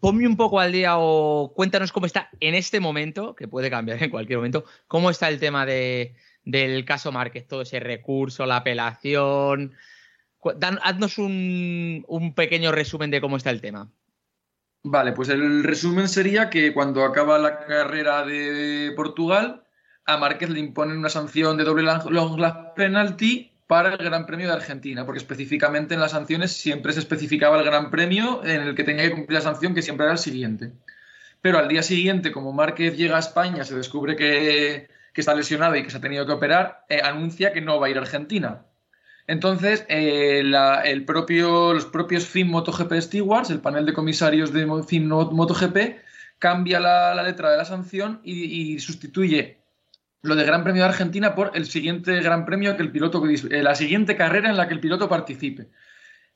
[0.00, 4.02] ponme un poco al día o cuéntanos cómo está en este momento, que puede cambiar
[4.02, 8.56] en cualquier momento, cómo está el tema de, del caso Márquez, todo ese recurso, la
[8.56, 9.72] apelación.
[10.82, 13.90] haznos un, un pequeño resumen de cómo está el tema.
[14.82, 19.64] Vale, pues el resumen sería que cuando acaba la carrera de Portugal,
[20.06, 22.40] a Márquez le imponen una sanción de doble long
[22.74, 27.56] penalty para el Gran Premio de Argentina, porque específicamente en las sanciones siempre se especificaba
[27.56, 30.18] el Gran Premio en el que tenía que cumplir la sanción, que siempre era el
[30.18, 30.72] siguiente.
[31.40, 35.84] Pero al día siguiente, como Márquez llega a España, se descubre que, está lesionado y
[35.84, 38.66] que se ha tenido que operar, eh, anuncia que no va a ir a Argentina.
[39.28, 46.00] Entonces, eh, los propios FIM MotoGP Stewards, el panel de comisarios de FIM MotoGP,
[46.40, 49.59] cambia la, letra de la sanción y sustituye
[50.22, 53.62] lo de Gran Premio de Argentina por el siguiente Gran Premio que el piloto, eh,
[53.62, 55.68] la siguiente carrera en la que el piloto participe.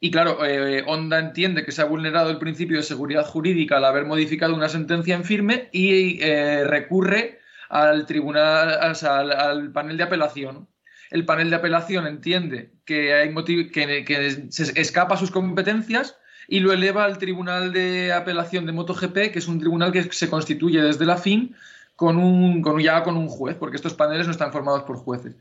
[0.00, 3.84] Y claro, eh, Honda entiende que se ha vulnerado el principio de seguridad jurídica al
[3.84, 10.68] haber modificado una sentencia en firme y eh, recurre al tribunal, al, panel de apelación.
[11.10, 16.16] El panel de apelación entiende que hay que, se escapa a sus competencias
[16.48, 20.28] y lo eleva al tribunal de apelación de MotoGP, que es un tribunal que se
[20.28, 21.54] constituye desde la FIN
[21.96, 25.36] con un, ya con un juez, porque estos paneles no están formados por jueces.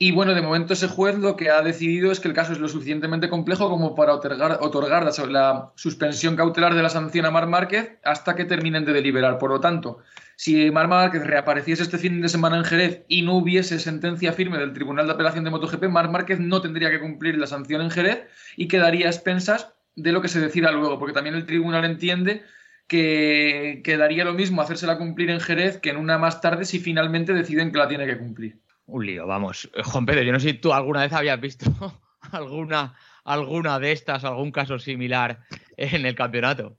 [0.00, 2.60] Y bueno, de momento ese juez lo que ha decidido es que el caso es
[2.60, 7.48] lo suficientemente complejo como para otorgar, otorgar la, suspensión cautelar de la sanción a Mar
[7.48, 9.38] Márquez hasta que terminen de deliberar.
[9.38, 9.98] Por lo tanto,
[10.36, 14.58] si Mar Márquez reapareciese este fin de semana en Jerez y no hubiese sentencia firme
[14.58, 17.90] del Tribunal de Apelación de MotoGP, Mar Márquez no tendría que cumplir la sanción en
[17.90, 21.84] Jerez y quedaría a expensas de lo que se decida luego, porque también el tribunal
[21.84, 22.44] entiende
[22.88, 27.32] que, quedaría lo mismo hacérsela cumplir en Jerez que en una más tarde si finalmente
[27.32, 28.58] deciden que la tiene que cumplir.
[28.86, 29.70] Un lío, vamos.
[29.74, 31.66] Eh, Juan Pedro, yo no sé si tú alguna vez habías visto
[32.32, 35.40] alguna, alguna de estas, algún caso similar
[35.76, 36.76] en el campeonato.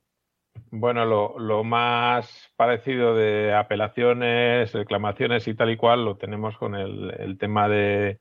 [0.71, 7.37] Bueno, lo, más parecido de apelaciones, reclamaciones y tal y cual lo tenemos con el,
[7.39, 8.19] tema de,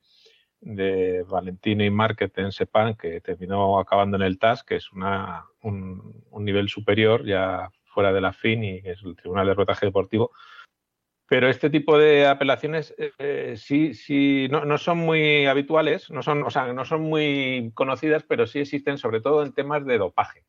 [0.61, 5.45] de, Valentino y Márquez en Sepan, que terminó acabando en el TAS, que es una,
[5.63, 9.55] un, un nivel superior, ya fuera de la FIN y que es el Tribunal de
[9.55, 10.31] Rotaje Deportivo.
[11.29, 16.45] Pero este tipo de apelaciones eh, sí, sí, no, no, son muy habituales, no son,
[16.45, 20.45] o sea, no son muy conocidas, pero sí existen, sobre todo en temas de dopaje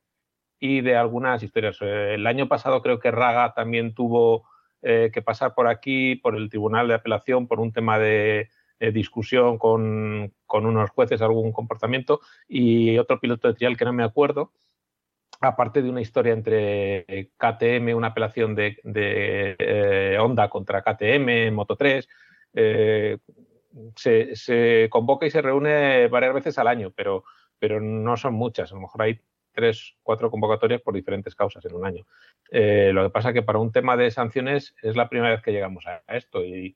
[0.59, 1.79] y de algunas historias.
[1.81, 4.47] Eh, el año pasado creo que Raga también tuvo
[4.83, 8.47] eh, que pasar por aquí, por el Tribunal de Apelación, por un tema de,
[8.93, 14.03] discusión con, con, unos jueces, algún comportamiento, y otro piloto de trial que no me
[14.03, 14.53] acuerdo,
[15.39, 22.07] aparte de una historia entre KTM, una apelación de, eh, Honda contra KTM, Moto 3,
[22.53, 23.17] eh,
[23.95, 27.23] se, convoca y se reúne varias veces al año, pero,
[27.57, 28.71] pero no son muchas.
[28.71, 29.19] A lo mejor hay
[29.51, 32.05] tres, cuatro convocatorias por diferentes causas en un año.
[32.51, 35.41] Eh, lo que pasa es que para un tema de sanciones es la primera vez
[35.41, 36.75] que llegamos a esto y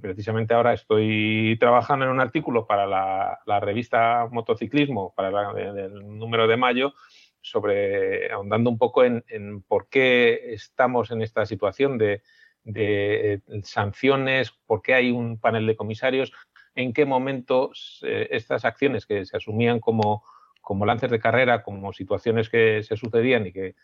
[0.00, 6.56] precisamente ahora estoy trabajando en un artículo para la, revista Motociclismo, para el número de
[6.56, 6.94] mayo,
[7.50, 9.22] sobre ahondando un poco en,
[9.66, 12.22] por qué estamos en esta situación de,
[12.74, 16.32] eh, sanciones, por qué hay un panel de comisarios,
[16.74, 20.22] en qué momento estas acciones que se asumían como,
[20.68, 23.74] como lances de carrera, como situaciones que se sucedían y que,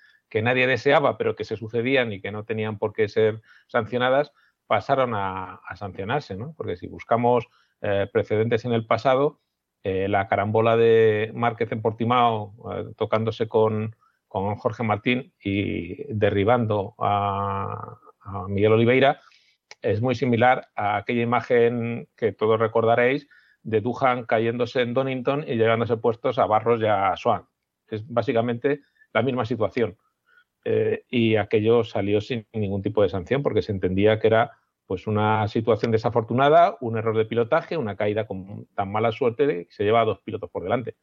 [0.42, 4.32] nadie deseaba, pero que se sucedían y que no tenían por qué ser sancionadas,
[4.66, 6.52] pasaron a, sancionarse, ¿no?
[6.58, 7.46] Porque si buscamos
[7.80, 9.40] eh, precedentes en el pasado,
[9.84, 13.94] eh, la carambola de Márquez en Portimao eh, tocándose con,
[14.28, 17.98] Jorge Martín y derribando a,
[18.48, 19.20] Miguel Oliveira
[19.80, 23.28] es muy similar a aquella imagen que todos recordaréis
[23.62, 27.44] de Duhan cayéndose en Donington y llegándose puestos a Barros y a Swan.
[27.86, 28.80] Es básicamente
[29.12, 29.96] la misma situación.
[30.64, 34.52] Eh, y aquello salió sin ningún tipo de sanción porque se entendía que era
[34.86, 39.72] pues una situación desafortunada, un error de pilotaje, una caída con tan mala suerte que
[39.72, 40.96] se lleva a dos pilotos por delante.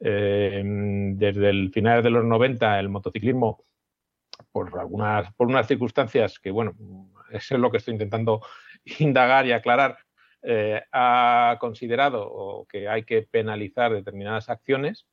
[0.00, 3.64] Eh, desde el final de los 90 el motociclismo,
[4.52, 6.74] por algunas, por unas circunstancias que, bueno,
[7.30, 8.40] eso es lo que estoy intentando
[8.98, 9.98] indagar y aclarar,
[10.42, 15.06] eh, ha considerado que hay que penalizar determinadas acciones.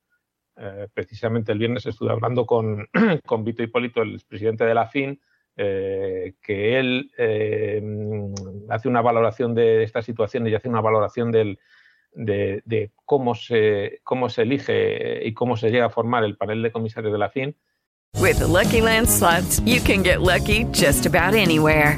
[0.56, 2.88] Eh, precisamente el viernes estuve hablando con,
[3.26, 5.20] con Vito Hipólito, el presidente de la FIN,
[5.58, 7.12] eh, que él
[8.70, 11.60] hace una valoración de esta situación y hace una valoración del,
[12.14, 16.62] de, de, cómo, se, cómo se elige y cómo se llega a formar el panel
[16.62, 17.56] de comisarios de la FIN.
[18.20, 21.98] With the Lucky Land slots, you can get lucky just about anywhere.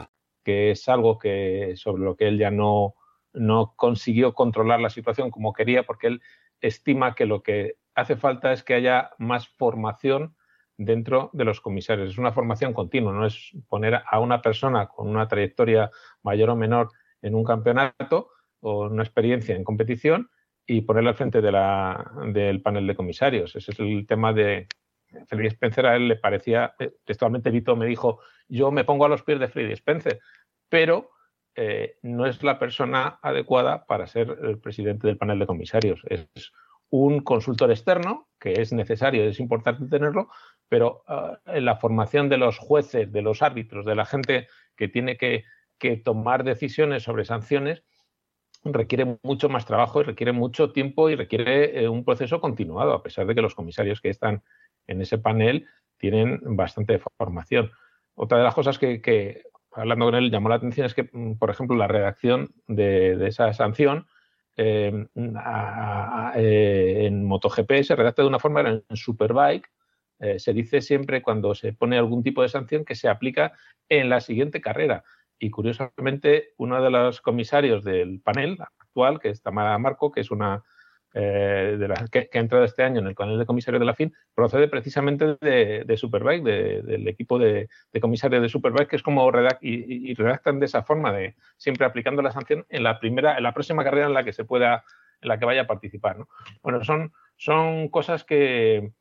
[0.43, 2.95] que es algo que, sobre lo que él ya no,
[3.33, 6.21] no consiguió controlar la situación como quería, porque él
[6.59, 10.35] estima que lo que hace falta es que haya más formación
[10.77, 12.09] dentro de los comisarios.
[12.09, 15.91] Es una formación continua, no es poner a una persona con una trayectoria
[16.23, 16.89] mayor o menor
[17.21, 18.29] en un campeonato
[18.61, 20.29] o una experiencia en competición
[20.65, 23.55] y ponerle al frente de la, del panel de comisarios.
[23.55, 24.67] Ese es el tema de
[25.27, 25.85] Freddy Spencer.
[25.85, 29.39] A él le parecía, eh, textualmente Vito me dijo, yo me pongo a los pies
[29.39, 30.19] de Freddy Spencer,
[30.69, 31.11] pero
[31.55, 36.01] eh, no es la persona adecuada para ser el presidente del panel de comisarios.
[36.07, 36.27] Es
[36.89, 40.29] un consultor externo, que es necesario, es importante tenerlo,
[40.67, 44.89] pero uh, en la formación de los jueces, de los árbitros, de la gente que
[44.89, 45.45] tiene que,
[45.77, 47.83] que tomar decisiones sobre sanciones,
[48.63, 53.03] requiere mucho más trabajo y requiere mucho tiempo y requiere eh, un proceso continuado, a
[53.03, 54.43] pesar de que los comisarios que están
[54.87, 55.67] en ese panel
[55.97, 57.71] tienen bastante formación.
[58.15, 61.49] Otra de las cosas que, hablando con él, llamó la atención es que, mm, por
[61.49, 64.07] ejemplo, la redacción de, esa sanción
[64.57, 65.07] em,
[66.35, 69.69] eh, en MotoGP se redacta de una forma, en Superbike
[70.21, 73.53] eh, se dice siempre cuando se pone algún tipo de sanción que se aplica
[73.89, 75.03] en la siguiente carrera.
[75.39, 80.29] Y curiosamente, uno de los comisarios del panel actual, que es Tamara Marco, que es
[80.29, 80.63] una
[81.13, 83.95] eh, de la, que, ha entrado este año en el panel de comisarios de la
[83.95, 87.67] FIN procede precisamente de, Superbike, del equipo de,
[87.99, 92.21] comisarios de Superbike, que es como redact, y, redactan de esa forma, de siempre aplicando
[92.21, 94.85] la sanción en la primera, en la próxima carrera en la que se pueda,
[95.21, 96.17] en la que vaya a participar.
[96.63, 98.93] Bueno, son, son cosas que,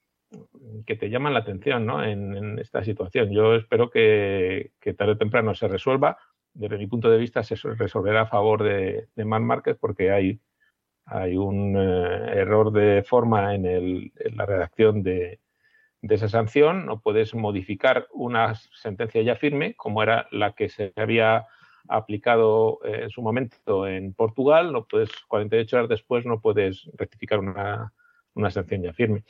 [0.87, 2.05] que te llaman la atención ¿no?
[2.05, 3.31] en, esta situación.
[3.31, 6.19] Yo espero que, tarde o temprano se resuelva.
[6.53, 10.41] Desde mi punto de vista, se resolverá a favor de, de Man Márquez porque hay
[11.11, 15.41] hay un eh, error de forma en, la redacción de,
[16.03, 21.47] esa sanción, no puedes modificar una sentencia ya firme, como era la que se había
[21.89, 27.41] aplicado eh, en su momento en Portugal, no puedes, 48 horas después no puedes rectificar
[27.41, 27.93] una,
[28.51, 29.25] sanción ya firme.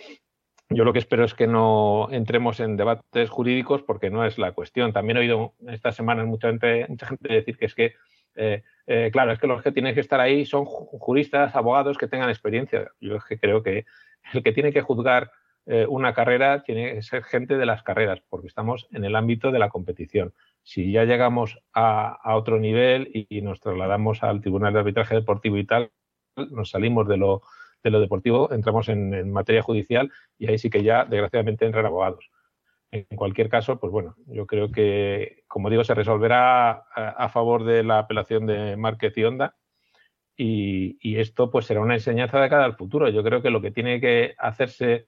[0.69, 4.53] Yo lo que espero es que no entremos en debates jurídicos porque no es la
[4.53, 4.93] cuestión.
[4.93, 7.95] También he oído esta semana mucha gente, mucha gente decir que es que
[8.37, 12.09] eh, eh, claro, es que los que tienen que estar ahí son juristas, abogados que
[12.09, 12.91] tengan experiencia.
[13.01, 13.87] Yo es que creo que
[14.33, 15.31] el que tiene que juzgar
[15.67, 19.53] eh, una carrera tiene que ser gente de las carreras, porque estamos en el ámbito
[19.53, 20.35] de la competición.
[20.63, 25.65] Si ya llegamos a, otro nivel y, nos trasladamos al Tribunal de Arbitraje Deportivo y
[25.65, 25.91] tal,
[26.51, 27.43] nos salimos de lo,
[27.83, 31.87] de lo deportivo, entramos en, en materia judicial y ahí sí que ya, desgraciadamente, entran
[31.87, 32.31] abogados.
[32.93, 37.85] En cualquier caso, pues bueno, yo creo que, como digo, se resolverá a, favor de
[37.85, 39.55] la apelación de Márquez y Honda
[40.37, 43.09] y, esto pues será una enseñanza de cara al futuro.
[43.09, 45.07] Yo creo que lo que tiene que hacerse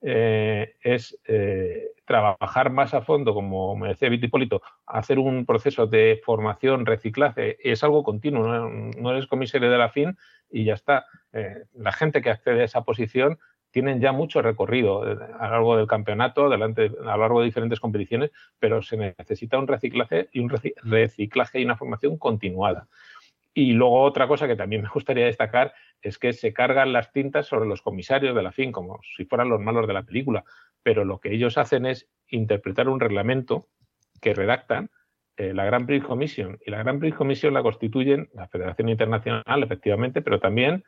[0.00, 6.20] eh, es eh, trabajar más a fondo, como me decía Vitipólito, hacer un proceso de
[6.24, 10.16] formación, reciclaje, es algo continuo, no, eres comisario de la FIN
[10.50, 11.06] y ya está.
[11.32, 13.38] Eh, la gente que accede a esa posición
[13.70, 17.46] tienen ya mucho recorrido eh, a lo largo del campeonato, delante, a lo largo de
[17.46, 22.88] diferentes competiciones, pero se necesita un reciclaje y un reciclaje y una formación continuada.
[23.52, 27.46] Y luego otra cosa que también me gustaría destacar es que se cargan las tintas
[27.46, 30.44] sobre los comisarios de la FIN, como si fueran los malos de la película,
[30.82, 33.68] pero lo que ellos hacen es interpretar un reglamento
[34.20, 34.90] que redactan
[35.36, 36.58] eh, la Grand Prix Commission.
[36.64, 40.84] Y la Grand Prix Commission la constituyen la Federación Internacional, efectivamente, pero también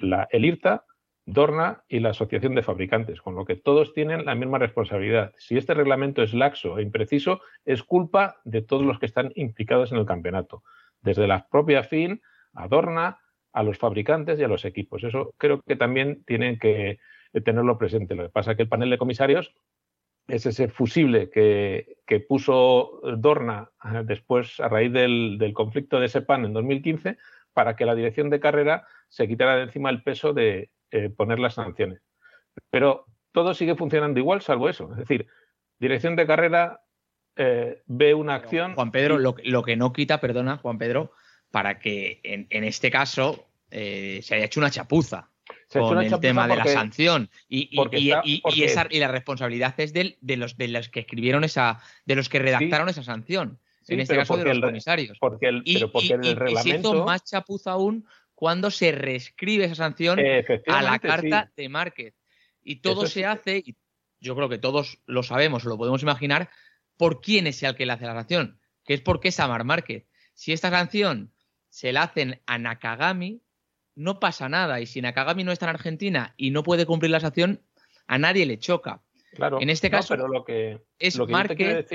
[0.00, 0.84] la, el IRTA,
[1.30, 5.34] Dorna y la Asociación de Fabricantes, con lo que todos tienen la misma responsabilidad.
[5.36, 9.92] Si este reglamento es laxo e impreciso, es culpa de todos los que están implicados
[9.92, 10.62] en el campeonato,
[11.02, 12.22] desde la propia FIN
[12.54, 13.20] a Dorna,
[13.52, 15.04] a los fabricantes y a los equipos.
[15.04, 16.98] Eso creo que también tienen que
[17.44, 18.14] tenerlo presente.
[18.14, 19.54] Lo que pasa es que el panel de comisarios
[20.28, 26.46] es ese fusible que, puso Dorna eh, después, a raíz del, del conflicto de SEPAN
[26.46, 27.18] en 2015,
[27.52, 31.38] para que la dirección de carrera se quitara de encima el peso de, eh, poner
[31.38, 32.00] las sanciones.
[32.70, 34.90] Pero todo sigue funcionando igual, salvo eso.
[34.92, 35.26] Es decir,
[35.78, 36.80] dirección de carrera
[37.36, 38.74] eh, ve una acción.
[38.74, 41.12] Juan Pedro, lo, que no quita, perdona, Juan Pedro,
[41.50, 45.30] para que en, este caso eh, se haya hecho una chapuza
[45.72, 47.70] con el tema de la sanción y,
[48.98, 53.02] la responsabilidad es de, los, de los que escribieron esa, de los que redactaron esa
[53.02, 53.58] sanción.
[53.86, 55.18] en este caso de los comisarios.
[55.18, 56.62] Porque el, pero porque el reglamento...
[56.62, 58.06] se hizo más chapuza aún
[58.38, 60.20] cuando se reescribe esa sanción
[60.68, 62.14] a la carta de Márquez.
[62.62, 63.76] Y todo se hace, y
[64.20, 66.48] yo creo que todos lo sabemos, lo podemos imaginar,
[66.96, 70.06] por quién es el que le hace la sanción, que es porque es Amar Márquez.
[70.34, 71.32] Si esta sanción
[71.68, 73.42] se la hacen a Nakagami,
[73.96, 74.80] no pasa nada.
[74.80, 77.60] Y si Nakagami no está en Argentina y no puede cumplir la sanción,
[78.06, 79.02] a nadie le choca.
[79.34, 81.88] Claro, en este caso, pero lo que, es Márquez.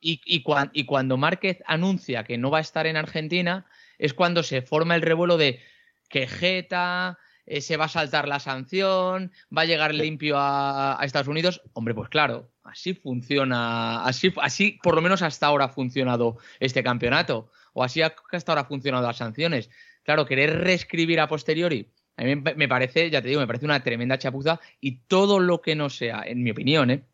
[0.00, 3.66] Y, y, cuando Márquez anuncia que no va a estar en Argentina,
[3.98, 5.60] es cuando se forma el revuelo de
[6.08, 11.28] que Jeta eh, se va a saltar la sanción, va a llegar limpio a, Estados
[11.28, 11.62] Unidos.
[11.74, 16.82] Hombre, pues claro, así funciona, así, así por lo menos hasta ahora ha funcionado este
[16.82, 19.70] campeonato, o así hasta ahora ha funcionado las sanciones.
[20.04, 23.82] Claro, querer reescribir a posteriori, a mí me parece, ya te digo, me parece una
[23.82, 27.04] tremenda chapuza y todo lo que no sea, en mi opinión, ¿eh?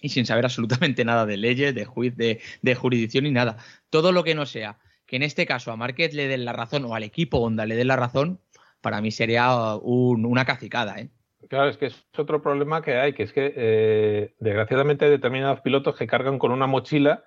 [0.00, 3.58] y sin saber absolutamente nada de leyes, de juiz, de, de jurisdicción ni nada,
[3.90, 4.78] todo lo que no sea
[5.08, 7.74] que en este caso a Márquez le den la razón o al equipo Honda le
[7.74, 8.40] den la razón,
[8.82, 11.00] para mí sería una cacicada.
[11.00, 11.08] ¿eh?
[11.48, 15.62] Claro, es que es otro problema que hay, que es que eh, desgraciadamente hay determinados
[15.62, 17.24] pilotos que cargan con una mochila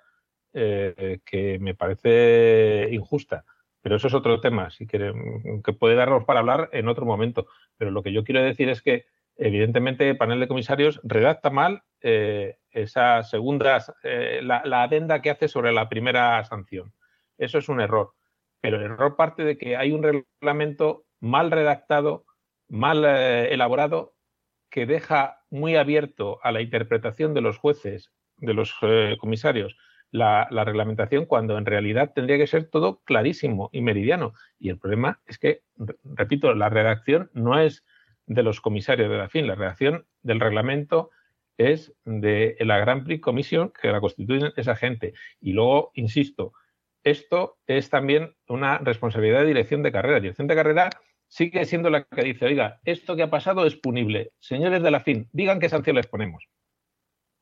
[0.54, 3.44] eh, que me parece injusta.
[3.82, 5.12] Pero eso es otro tema, si que,
[5.76, 7.48] puede darnos para hablar en otro momento.
[7.76, 9.06] Pero lo que yo quiero decir es que,
[9.36, 15.72] evidentemente, el panel de comisarios redacta mal esa segunda, la, la adenda que hace sobre
[15.72, 16.92] la primera sanción.
[17.42, 18.12] Eso es un error.
[18.60, 22.24] Pero el error parte de que hay un reglamento mal redactado,
[22.68, 24.14] mal eh, elaborado,
[24.70, 29.76] que deja muy abierto a la interpretación de los jueces, de los eh, comisarios,
[30.12, 34.34] la, reglamentación, cuando en realidad tendría que ser todo clarísimo y meridiano.
[34.60, 35.62] Y el problema es que,
[36.04, 37.84] repito, la redacción no es
[38.26, 41.10] de los comisarios de la FIN, la redacción del reglamento
[41.58, 45.14] es de la Grand Prix Commission que la constituyen esa gente.
[45.40, 46.52] Y luego, insisto,
[47.04, 50.20] esto es también una responsabilidad de dirección de carrera.
[50.20, 50.90] Dirección de carrera
[51.28, 54.32] sigue siendo la que dice, oiga, esto que ha pasado es punible.
[54.38, 56.44] Señores de la FIN, digan qué sanción les ponemos.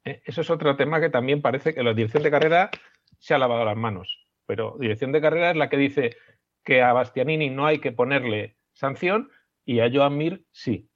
[0.05, 2.71] Eh, eso es otro tema que también parece que la dirección de carrera
[3.19, 4.27] se ha lavado las manos.
[4.47, 6.17] Pero dirección de carrera es la que dice
[6.65, 9.31] que a Bastianini no hay que ponerle sanción
[9.65, 10.90] y a Joan Mir sí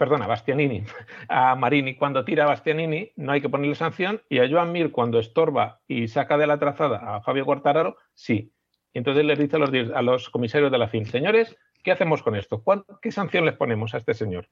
[0.00, 0.82] perdona, Bastianini,
[1.28, 4.92] a Marini cuando tira a Bastianini no hay que ponerle sanción y a Joan Mir
[4.92, 8.50] cuando estorba y saca de la trazada a Fabio Quartararo, sí.
[8.94, 12.22] Y entonces les dice a los, a los comisarios de la FIN, señores, ¿qué hacemos
[12.22, 12.64] con esto?
[13.02, 14.48] ¿Qué sanción les ponemos a este señor?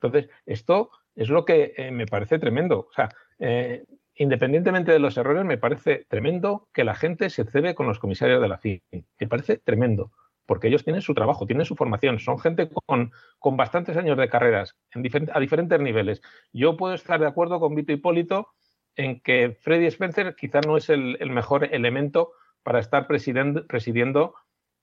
[0.00, 2.88] Entonces, esto es lo que eh, me parece tremendo.
[2.88, 3.84] O sea, eh,
[4.14, 8.40] independientemente de los errores, me parece tremendo que la gente se cebe con los comisarios
[8.40, 8.82] de la FIN.
[8.90, 10.12] Me parece tremendo
[10.48, 13.12] porque ellos tienen su trabajo, tienen su formación, son gente con,
[13.56, 16.22] bastantes años de carreras a diferentes niveles.
[16.54, 18.48] Yo puedo estar de acuerdo con Vito Hipólito
[18.96, 22.32] en que Freddy Spencer quizá no es el, mejor elemento
[22.62, 24.34] para estar presidiendo,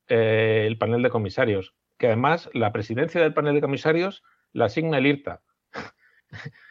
[0.07, 4.99] eh, el panel de comisarios, que además la presidencia del panel de comisarios la asigna
[4.99, 5.41] el IRTA.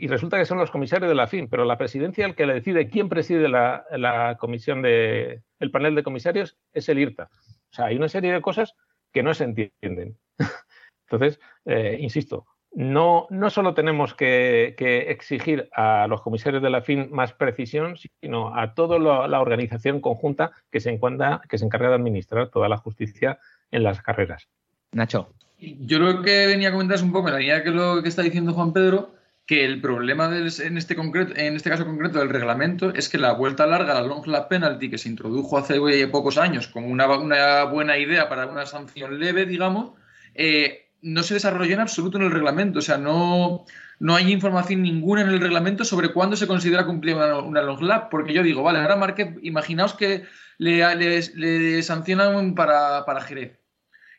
[0.00, 2.54] Y resulta que son los comisarios de la FIN, pero la presidencia el que le
[2.54, 7.28] decide quién preside la, comisión de el panel de comisarios es el IRTA.
[7.72, 8.74] O sea, hay una serie de cosas
[9.12, 10.18] que no se entienden.
[11.08, 17.08] Entonces, eh, insisto, no, no solo tenemos que, exigir a los comisarios de la FIN
[17.10, 21.96] más precisión, sino a toda la organización conjunta que se, encuentra, que se encarga de
[21.96, 23.38] administrar toda la justicia
[23.70, 24.48] en las carreras.
[24.92, 25.34] Nacho.
[25.58, 28.08] Yo lo que venía a comentar es un poco en la línea que lo que
[28.08, 29.14] está diciendo Juan Pedro,
[29.46, 33.32] que el problema en, este concreto, en este caso concreto del reglamento es que la
[33.32, 37.98] vuelta larga, la long lap penalty, que se introdujo hace pocos años como una, buena
[37.98, 39.92] idea para una sanción leve, digamos,
[40.34, 42.78] eh, no se desarrolló en absoluto en el reglamento.
[42.78, 43.64] O sea, no,
[43.98, 48.08] no hay información ninguna en el reglamento sobre cuándo se considera cumplir una, long lap.
[48.10, 50.24] Porque yo digo, vale, ahora Márquez, imaginaos que
[50.58, 50.96] le,
[51.34, 53.58] le, sancionan para, para Jerez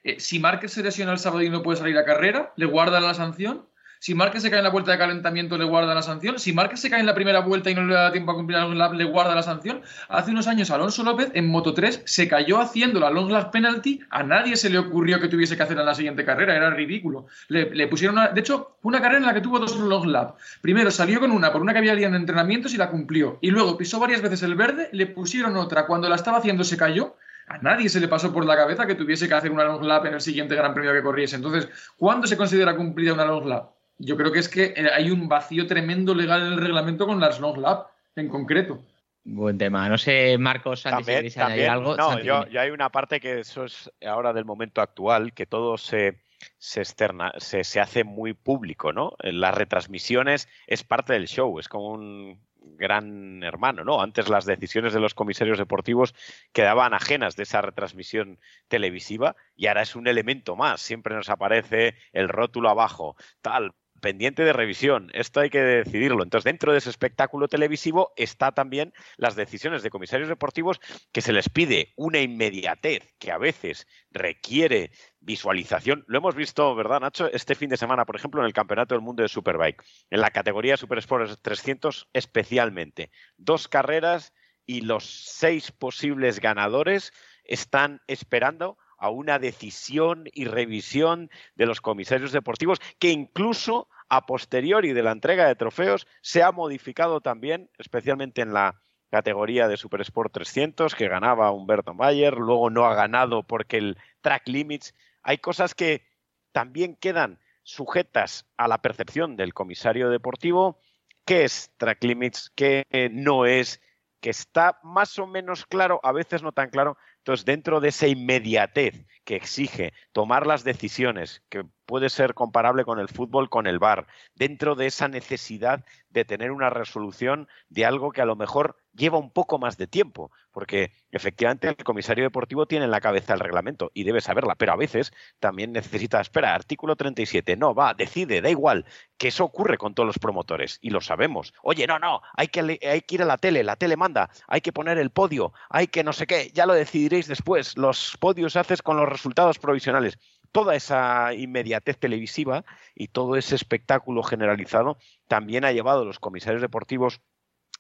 [0.04, 3.04] Eh, si Márquez se lesiona el sábado y no puede salir a carrera, ¿le guardan
[3.04, 3.66] la sanción?
[4.04, 6.38] Si Márquez se cae en la vuelta de calentamiento, le guarda la sanción.
[6.38, 8.58] Si Márquez se cae en la primera vuelta y no le da tiempo a cumplir
[8.58, 9.82] la lap, le guarda la sanción.
[10.10, 14.02] Hace unos años Alonso López en Moto 3 se cayó haciendo la long lap penalty.
[14.10, 16.54] A nadie se le ocurrió que tuviese que hacer en la siguiente carrera.
[16.54, 17.28] Era ridículo.
[17.48, 20.36] Le, pusieron una, de hecho, una carrera en la que tuvo dos long lap.
[20.60, 23.38] Primero salió con una por una que había en entrenamientos y la cumplió.
[23.40, 25.86] Y luego pisó varias veces el verde, le pusieron otra.
[25.86, 27.16] Cuando la estaba haciendo se cayó
[27.48, 30.06] a nadie se le pasó por la cabeza que tuviese que hacer una long lap
[30.06, 31.38] en el siguiente Gran Premio que corriese.
[31.38, 33.70] Entonces, ¿cuándo se considera cumplida una long lap?
[33.98, 37.20] Yo creo que es que eh, hay un vacío tremendo legal en el reglamento con
[37.20, 38.84] las long lab en concreto.
[39.26, 39.88] Buen tema.
[39.88, 41.96] No sé, Marcos, también, si también, algo.
[41.96, 46.20] No, yo, hay una parte que eso es ahora del momento actual, que todo se,
[46.58, 49.14] se externa, se, se hace muy público, ¿no?
[49.20, 52.42] Las retransmisiones es parte del show, es como un
[52.78, 54.02] gran hermano, ¿no?
[54.02, 56.14] Antes las decisiones de los comisarios deportivos
[56.52, 60.82] quedaban ajenas de esa retransmisión televisiva y ahora es un elemento más.
[60.82, 63.74] Siempre nos aparece el rótulo abajo, tal,
[64.04, 65.10] pendiente de revisión.
[65.14, 66.24] Esto hay que decidirlo.
[66.24, 70.82] Entonces, dentro de ese espectáculo televisivo está también las decisiones de comisarios deportivos
[71.14, 74.92] que se les pide una inmediatez que a veces requiere
[75.22, 76.04] visualización.
[76.08, 77.32] Lo hemos visto, ¿verdad, Nacho?
[77.32, 80.32] Este fin de semana, por ejemplo, en el Campeonato del Mundo de Superbike, en la
[80.32, 83.10] categoría Super Sport 300 especialmente.
[83.38, 84.34] Dos carreras
[84.66, 87.14] y los seis posibles ganadores
[87.46, 94.94] están esperando a una decisión y revisión de los comisarios deportivos que incluso a posteriori
[94.94, 98.80] de la entrega de trofeos se ha modificado también, especialmente en la
[99.12, 103.98] categoría de Super Sport 300 que ganaba Humberto Mayer, luego no ha ganado porque el
[104.22, 106.08] track limits, hay cosas que
[106.54, 110.80] también quedan sujetas a la percepción del comisario deportivo,
[111.26, 113.82] qué es track limits, qué no es,
[114.22, 118.06] que está más o menos claro, a veces no tan claro, entonces, dentro de esa
[118.06, 123.80] inmediatez que exige tomar las decisiones, que puede ser comparable con el fútbol, con el
[123.80, 128.78] bar, dentro de esa necesidad de tener una resolución de algo que a lo mejor
[128.94, 133.34] lleva un poco más de tiempo, porque efectivamente el comisario deportivo tiene en la cabeza
[133.34, 137.96] el reglamento y debe saberla, pero a veces también necesita, espera, artículo 37, no, va,
[137.96, 138.86] decide, da igual,
[139.18, 141.54] que eso ocurre con todos los promotores y lo sabemos.
[141.64, 144.62] Oye, no, no, hay que, hay que ir a la tele, la tele manda, hay
[144.62, 148.56] que poner el podio, hay que no sé qué, ya lo decidiréis después, los podios
[148.56, 150.20] haces con los resultados provisionales
[150.54, 152.64] toda esa inmediatez televisiva
[152.96, 154.98] y todo ese espectáculo generalizado
[155.28, 157.20] también ha llevado a los comisarios deportivos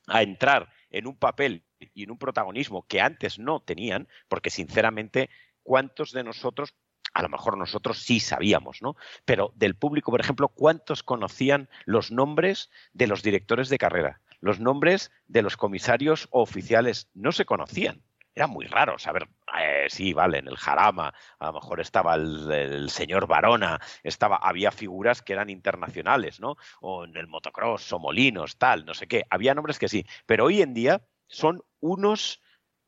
[0.07, 1.63] a entrar en un papel
[1.93, 5.29] y en un protagonismo que antes no tenían, porque sinceramente,
[5.61, 6.73] ¿cuántos de nosotros
[7.13, 8.95] a lo mejor nosotros sí sabíamos, ¿no?
[9.23, 14.21] Pero del público, por ejemplo, ¿cuántos conocían los nombres de los directores de carrera?
[14.39, 18.01] Los nombres de los comisarios oficiales no se conocían
[18.35, 19.27] era muy raro saber,
[19.59, 24.71] eh, sí, vale, en el Jarama, a lo mejor estaba el, señor Barona, estaba, había
[24.71, 26.57] figuras que eran internacionales, ¿no?
[26.81, 30.45] O en el motocross, o Molinos, tal, no sé qué, había nombres que sí, pero
[30.45, 32.41] hoy en día son unos,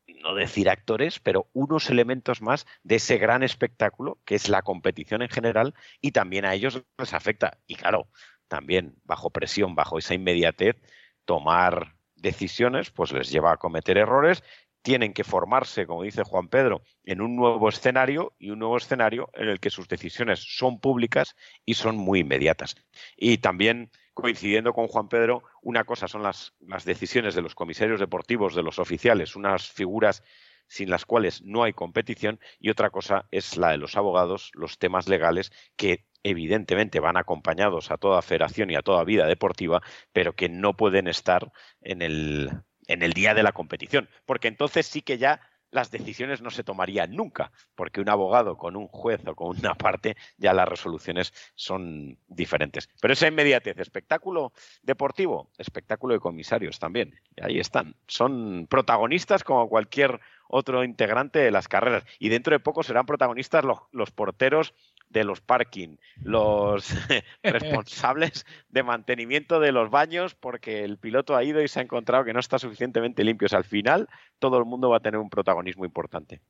[0.06, 5.22] no decir actores, pero unos elementos más de ese gran espectáculo que es la competición
[5.22, 7.58] en general y también a ellos les afecta.
[7.66, 8.08] Y claro,
[8.48, 10.76] también bajo presión, bajo esa inmediatez,
[11.24, 14.42] tomar decisiones, pues les lleva a cometer errores
[14.86, 19.28] tienen que formarse, como dice Juan Pedro, en un nuevo escenario y un nuevo escenario
[19.34, 21.34] en el que sus decisiones son públicas
[21.64, 22.76] y son muy inmediatas.
[23.16, 28.54] Y también, coincidiendo con Juan Pedro, una cosa son las, decisiones de los comisarios deportivos,
[28.54, 30.22] de los oficiales, unas figuras
[30.68, 34.78] sin las cuales no hay competición, y otra cosa es la de los abogados, los
[34.78, 39.82] temas legales que evidentemente van acompañados a toda federación y a toda vida deportiva,
[40.12, 42.50] pero que no pueden estar en el,
[42.86, 46.64] en el día de la competición, porque entonces sí que ya las decisiones no se
[46.64, 51.32] tomarían nunca, porque un abogado con un juez o con una parte, ya las resoluciones
[51.54, 52.88] son diferentes.
[53.00, 57.94] Pero esa inmediatez, espectáculo deportivo, espectáculo de comisarios también, ahí están.
[58.06, 63.64] Son protagonistas como cualquier otro integrante de las carreras, y dentro de poco serán protagonistas
[63.92, 64.72] los porteros
[65.08, 66.88] de los parking, los
[67.42, 72.24] responsables de mantenimiento de los baños, porque el piloto ha ido y se ha encontrado
[72.24, 73.52] que no está suficientemente limpios.
[73.52, 76.40] Al final, todo el mundo va a tener un protagonismo importante.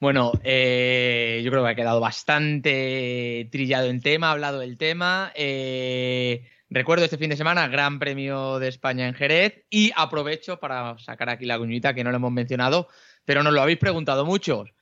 [0.00, 5.32] Bueno, eh, yo creo que ha quedado bastante trillado el tema, hablado del tema.
[5.34, 10.98] Eh, recuerdo este fin de semana, Gran Premio de España en Jerez, y aprovecho para
[10.98, 12.88] sacar aquí la cuñita que no lo hemos mencionado,
[13.24, 14.74] pero nos lo habéis preguntado muchos.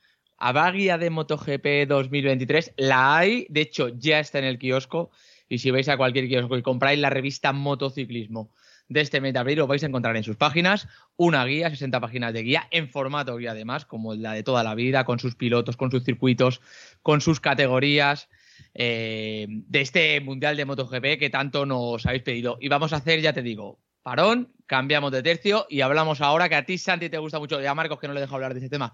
[0.45, 5.09] A guía de MotoGP 2023 la hay, de hecho ya está en el kiosco
[5.47, 8.51] y si vais a cualquier kiosco y compráis la revista Motociclismo
[8.89, 10.89] de este mes de abril lo vais a encontrar en sus páginas.
[11.15, 14.75] Una guía, 60 páginas de guía, en formato guía además, como la de toda la
[14.75, 16.59] vida, con sus pilotos, con sus circuitos,
[17.01, 18.27] con sus categorías.
[18.73, 22.57] Eh, de este Mundial de MotoGP que tanto nos habéis pedido.
[22.59, 26.55] Y vamos a hacer, ya te digo, parón, cambiamos de tercio y hablamos ahora, que
[26.55, 28.69] a ti, Santi, te gusta mucho, ya Marcos que no le dejo hablar de ese
[28.69, 28.93] tema,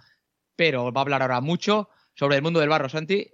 [0.60, 2.90] pero va a hablar ahora mucho sobre el mundo del barro.
[2.90, 3.32] Santi,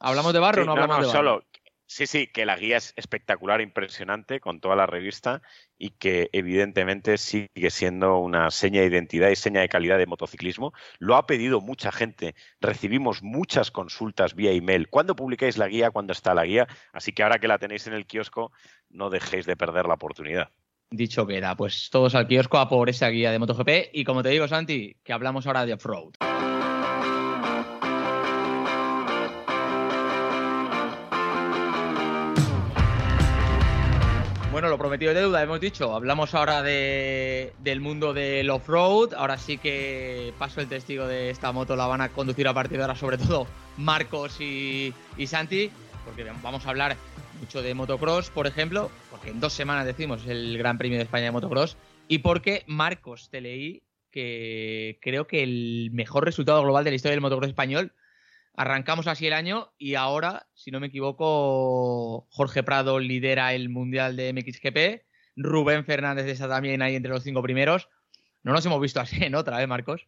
[0.00, 1.12] ¿hablamos de barro o no hablamos de barro?
[1.12, 1.44] Solo,
[1.86, 5.40] Sí, sí, que la guía es espectacular, impresionante, con toda la revista
[5.78, 10.72] y que evidentemente sigue siendo una seña de identidad y seña de calidad de motociclismo.
[10.98, 14.88] Lo ha pedido mucha gente, recibimos muchas consultas vía email.
[14.88, 15.92] ¿Cuándo publicáis la guía?
[15.92, 16.66] ¿Cuándo está la guía?
[16.92, 18.50] Así que ahora que la tenéis en el kiosco,
[18.88, 20.48] no dejéis de perder la oportunidad.
[20.90, 24.30] Dicho queda, pues todos al kiosco a por esa guía de MotoGP y como te
[24.30, 26.14] digo, Santi, que hablamos ahora de off-road.
[34.84, 35.94] Prometido de deuda, hemos dicho.
[35.94, 39.14] Hablamos ahora de, del mundo del off-road.
[39.14, 41.74] Ahora sí que paso el testigo de esta moto.
[41.74, 43.46] La van a conducir a partir de ahora, sobre todo
[43.78, 45.70] Marcos y, y Santi,
[46.04, 46.98] porque vamos a hablar
[47.40, 51.24] mucho de motocross, por ejemplo, porque en dos semanas decimos el Gran Premio de España
[51.24, 56.90] de motocross, y porque Marcos te leí que creo que el mejor resultado global de
[56.90, 57.94] la historia del motocross español
[58.56, 64.14] Arrancamos así el año y ahora, si no me equivoco, Jorge Prado lidera el Mundial
[64.16, 65.04] de MXGP.
[65.36, 67.88] Rubén Fernández está también ahí entre los cinco primeros.
[68.44, 70.06] No nos hemos visto así en otra, ¿eh, Marcos?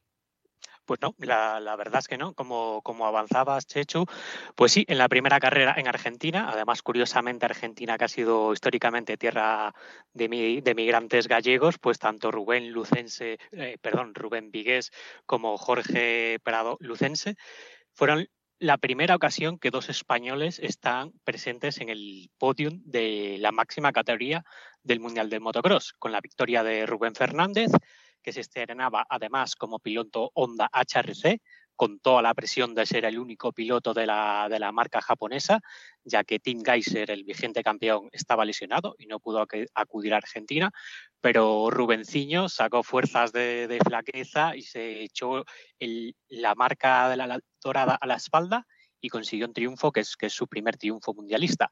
[0.85, 2.33] Pues no, la, verdad es que no.
[2.35, 4.07] Como, como avanzabas, Chechu,
[4.55, 9.17] pues sí, en la primera carrera en Argentina, además, curiosamente, Argentina, que ha sido históricamente
[9.17, 9.75] tierra
[10.13, 14.93] de, migrantes gallegos, pues tanto Rubén Lucense, eh, perdón, Rubén Vigués
[15.27, 17.35] como Jorge Prado Lucense
[17.97, 18.29] fueron
[18.59, 24.45] la primera ocasión que dos españoles están presentes en el podium de la máxima categoría
[24.83, 27.71] del Mundial del Motocross, con la victoria de Rubén Fernández,
[28.23, 31.41] que se estrenaba además como piloto Honda HRC,
[31.77, 35.61] con toda la presión de ser el único piloto de la, de la marca japonesa,
[36.05, 40.70] ya que Tim Geiser, el vigente campeón, estaba lesionado y no pudo acudir a Argentina,
[41.20, 45.45] pero Rubenciño sacó fuerzas de, flaqueza y se echó
[46.29, 48.66] la marca de la dorada a la espalda
[49.01, 51.70] y consiguió un triunfo que es, que es su primer triunfo mundialista.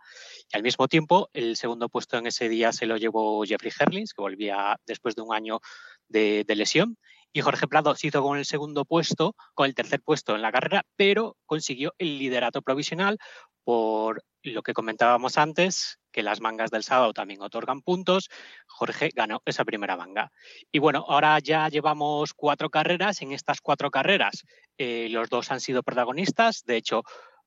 [0.53, 4.13] Y al mismo tiempo, el segundo puesto en ese día se lo llevó Jeffrey Herlings,
[4.13, 5.61] que volvía después de un año
[6.09, 6.99] de, de lesión,
[7.35, 10.53] y Jorge Prado se hizo con el segundo puesto, con el tercer puesto en la
[10.53, 13.19] carrera, pero consiguió el liderato provisional
[13.65, 18.29] por lo que comentábamos antes, que las mangas del sábado también otorgan puntos.
[18.69, 20.31] Jorge ganó esa primera manga.
[20.71, 23.21] Y bueno, ahora ya llevamos cuatro carreras.
[23.21, 24.45] En estas cuatro carreras,
[24.79, 26.63] eh, los dos han sido protagonistas.
[26.65, 27.03] De hecho,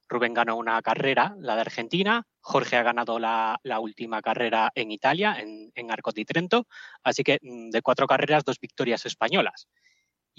[0.09, 2.25] Rubén ganó una carrera, la de Argentina.
[2.39, 6.67] Jorge ha ganado la, última carrera en Italia, en, en Arco di Trento.
[7.03, 9.67] Así que mm, de cuatro carreras, dos victorias españolas.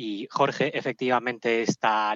[0.00, 2.14] Y Jorge efectivamente está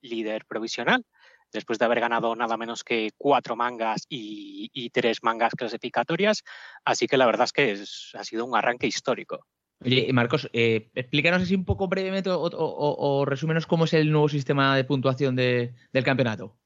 [0.00, 1.04] líder provisional,
[1.52, 6.42] después de haber ganado nada menos que cuatro mangas y, tres mangas clasificatorias.
[6.84, 9.46] Así que la verdad es que ha sido un arranque histórico.
[9.82, 14.28] Oye, Marcos, eh, explícanos así un poco brevemente o, o, resúmenos cómo es el nuevo
[14.28, 16.56] sistema de puntuación del campeonato.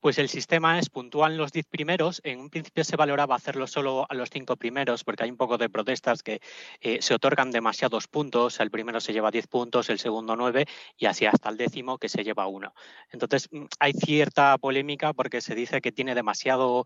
[0.00, 2.20] Pues el sistema es puntual los 10 primeros.
[2.24, 5.58] En un principio se valoraba hacerlo solo a los 5 primeros porque hay un poco
[5.58, 6.40] de protestas que
[6.80, 8.60] eh, se otorgan demasiados puntos.
[8.60, 10.66] El primero se lleva 10 puntos, el segundo 9
[10.96, 12.74] y así hasta el décimo que se lleva uno.
[13.10, 16.84] Entonces mm, hay cierta polémica porque se dice que tiene demasiado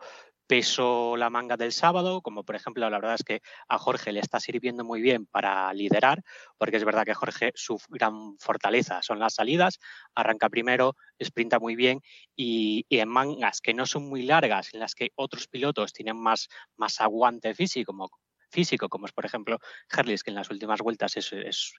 [0.50, 4.18] peso la manga del sábado, como por ejemplo, la verdad es que a Jorge le
[4.18, 6.24] está sirviendo muy bien para liderar,
[6.58, 9.78] porque es verdad que Jorge su gran fortaleza son las salidas,
[10.12, 12.00] arranca primero, sprinta muy bien
[12.34, 16.48] y, en mangas que no son muy largas, en las que otros pilotos tienen más,
[16.76, 18.10] más aguante físico, como,
[18.50, 19.60] físico, como es por ejemplo
[19.92, 21.74] Harley, que en las últimas vueltas es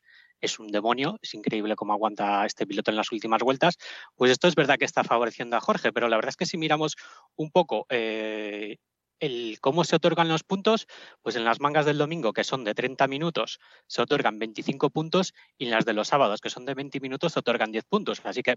[0.59, 3.77] un demonio, es increíble cómo aguanta este piloto en las últimas vueltas,
[4.15, 6.57] pues esto es verdad que está favoreciendo a Jorge, pero la verdad es que si
[6.57, 6.95] miramos
[7.35, 8.77] un poco eh,
[9.21, 10.87] el cómo se otorgan los puntos,
[11.21, 15.33] pues en las mangas del domingo, que son de 30 minutos, se otorgan 25 puntos
[15.57, 18.21] y en las de los sábados, que son de 20 minutos, se otorgan 10 puntos.
[18.25, 18.55] Así que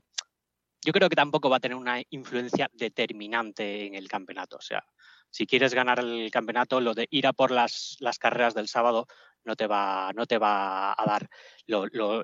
[0.84, 4.56] yo creo que tampoco va a tener una influencia determinante en el campeonato.
[4.56, 4.84] O sea,
[5.30, 9.06] si quieres ganar el campeonato, lo de ir a por las carreras del sábado
[9.44, 11.28] no te va, no te va a dar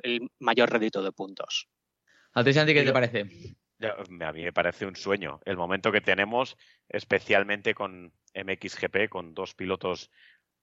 [0.03, 1.69] el mayor rédito de puntos.
[2.33, 3.27] ¿A ti, Santi, qué te parece?
[3.81, 5.41] A mí me parece un sueño.
[5.45, 6.57] El momento que tenemos,
[6.89, 10.11] especialmente con MXGP, con dos pilotos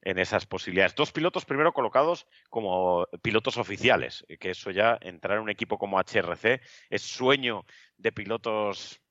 [0.02, 0.96] en esas posibilidades.
[0.96, 6.00] Dos pilotos primero colocados como pilotos oficiales, que eso ya, entrar en un equipo como
[6.00, 7.66] HRC es sueño
[7.98, 9.02] de pilotos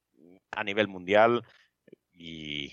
[0.53, 1.45] a nivel mundial
[2.13, 2.73] y,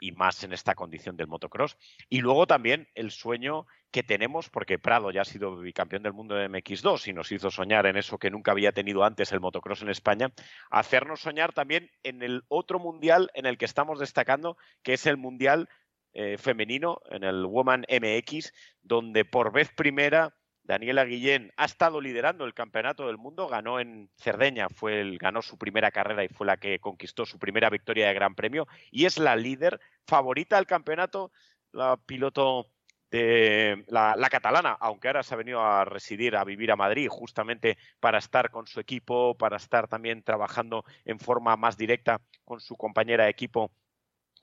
[0.00, 1.76] y, más en esta condición del motocross.
[2.08, 6.34] Y luego también el sueño que tenemos, porque Prado ya ha sido bicampeón del mundo
[6.34, 9.82] de MX2 y nos hizo soñar en eso que nunca había tenido antes el motocross
[9.82, 10.32] en España,
[10.70, 15.16] hacernos soñar también en el otro mundial en el que estamos destacando, que es el
[15.16, 15.68] mundial
[16.12, 18.52] eh, femenino, en el Woman MX,
[18.82, 20.34] donde por vez primera
[20.64, 25.42] Daniela Guillén ha estado liderando el campeonato del mundo, ganó en Cerdeña, fue el, ganó
[25.42, 29.04] su primera carrera y fue la que conquistó su primera victoria de Gran Premio y
[29.04, 31.32] es la líder favorita del campeonato,
[31.72, 32.70] la piloto
[33.10, 37.08] de la, la, catalana, aunque ahora se ha venido a residir, a vivir a Madrid,
[37.10, 42.60] justamente para estar con su equipo, para estar también trabajando en forma más directa con
[42.60, 43.70] su compañera de equipo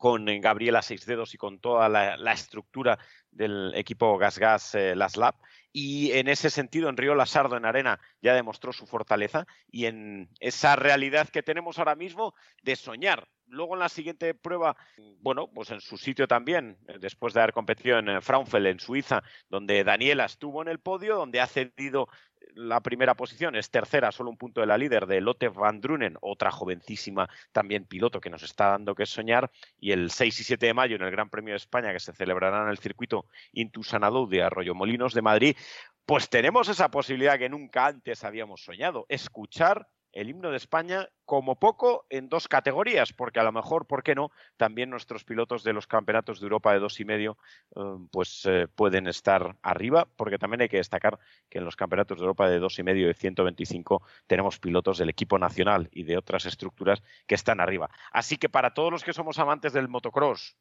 [0.02, 2.98] con Gabriela Seis Dedos y con toda la, estructura
[3.30, 5.36] del equipo Gas Gas eh, Las Lab.
[5.72, 10.28] Y en ese sentido, en Río Lasardo, en Arena, ya demostró su fortaleza y en
[10.40, 12.34] esa realidad que tenemos ahora mismo
[12.64, 13.28] de soñar.
[13.46, 14.76] Luego en la siguiente prueba,
[15.20, 18.80] bueno, pues en su sitio también, eh, después de haber competido en eh, Fraunfeld, en
[18.80, 22.08] Suiza, donde Daniela estuvo en el podio, donde ha cedido
[22.56, 26.18] la primera posición, es tercera, solo un punto de la líder de Lotte van Drunen,
[26.22, 30.66] otra jovencísima también piloto que nos está dando que soñar, y el 6 y 7
[30.66, 33.84] de mayo en el Gran Premio de España que se celebrará en el circuito Intu
[33.84, 35.56] Sanadou de Arroyo Molinos de Madrid,
[36.06, 41.58] pues tenemos esa posibilidad que nunca antes habíamos soñado, escuchar el himno de España como
[41.58, 44.32] poco en dos categorías, porque a lo mejor, ¿por qué no?
[44.58, 47.38] También nuestros pilotos de los campeonatos de Europa de dos y medio,
[47.76, 47.80] eh,
[48.12, 52.24] pues eh, pueden estar arriba, porque también hay que destacar que en los campeonatos de
[52.24, 56.46] Europa de dos y medio y 125 tenemos pilotos del equipo nacional y de otras
[56.46, 57.90] estructuras que están arriba.
[58.12, 60.58] Así que para todos los que somos amantes del motocross,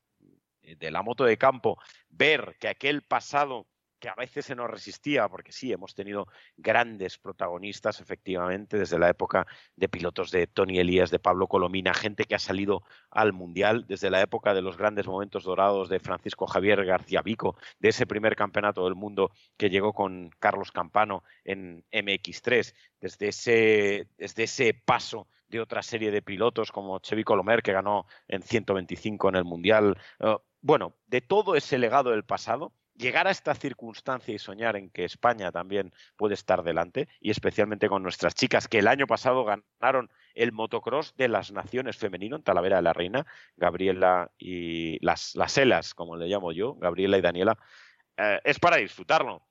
[0.63, 1.79] eh, de la moto de campo,
[2.09, 3.67] ver que aquel pasado
[4.01, 6.27] que a veces se nos resistía, porque sí, hemos tenido
[6.57, 9.47] grandes protagonistas, efectivamente, desde la época
[9.77, 14.11] de pilotos de Tony Elías, de Pablo Colomina, gente que ha salido al Mundial, desde
[14.11, 18.35] la época de los grandes momentos dorados de Francisco Javier García Vico, de ese primer
[18.35, 25.29] campeonato del mundo que llegó con Carlos Campano en MX3, desde ese, desde ese paso
[25.49, 29.99] de otra serie de pilotos como Chevy Colomer, que ganó en 125 en el Mundial.
[30.21, 34.91] Eh, bueno, de todo ese legado del pasado, llegar a esta circunstancia y soñar en
[34.91, 39.45] que España también puede estar delante, y especialmente con nuestras chicas que el año pasado
[39.45, 43.27] ganaron el motocross de las naciones femenino en Talavera de la Reina,
[43.57, 47.59] Gabriela y las, las Elas, como le llamo yo, Gabriela y Daniela,
[48.17, 49.43] eh, es para disfrutarlo.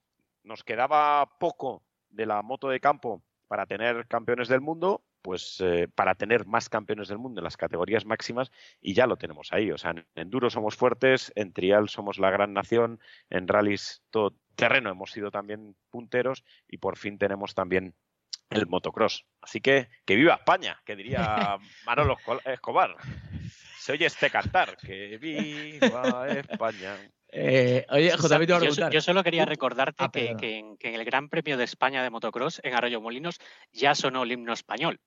[0.44, 5.88] Nos quedaba poco de la moto de campo para tener campeones del mundo, pues eh,
[5.94, 8.52] para tener más campeones del mundo en las categorías máximas
[8.82, 9.72] y ya lo tenemos ahí.
[9.72, 13.00] O sea, en enduro somos fuertes, en trial somos la gran nación,
[13.30, 17.96] en rallies todo terreno hemos sido también punteros y por fin tenemos también
[18.50, 19.26] el motocross.
[19.42, 22.96] Así que que viva España, que diría Manolo Escobar.
[23.78, 26.98] Se oye este cantar, que viva España.
[27.32, 28.12] Eh, oye,
[28.92, 32.74] yo, solo quería recordarte ah, que, en, el Gran Premio de España de Motocross en
[32.74, 33.38] Arroyo Molinos
[33.72, 35.00] ya sonó el himno español.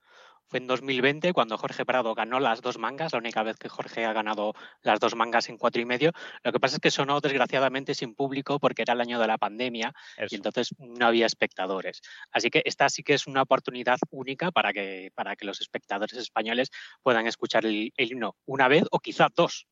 [0.47, 4.05] Fue en 2020 cuando Jorge Prado ganó las dos mangas, la única vez que Jorge
[4.05, 4.53] ha ganado
[4.83, 6.13] las dos mangas en cuatro y medio.
[6.45, 9.39] Lo que pasa es que sonó desgraciadamente sin público porque era el año de la
[9.39, 9.95] pandemia
[10.29, 12.03] y entonces no había espectadores.
[12.31, 16.19] Así que esta sí que es una oportunidad única para que, para que los espectadores
[16.19, 16.71] españoles
[17.03, 19.67] puedan escuchar el himno una vez o quizá dos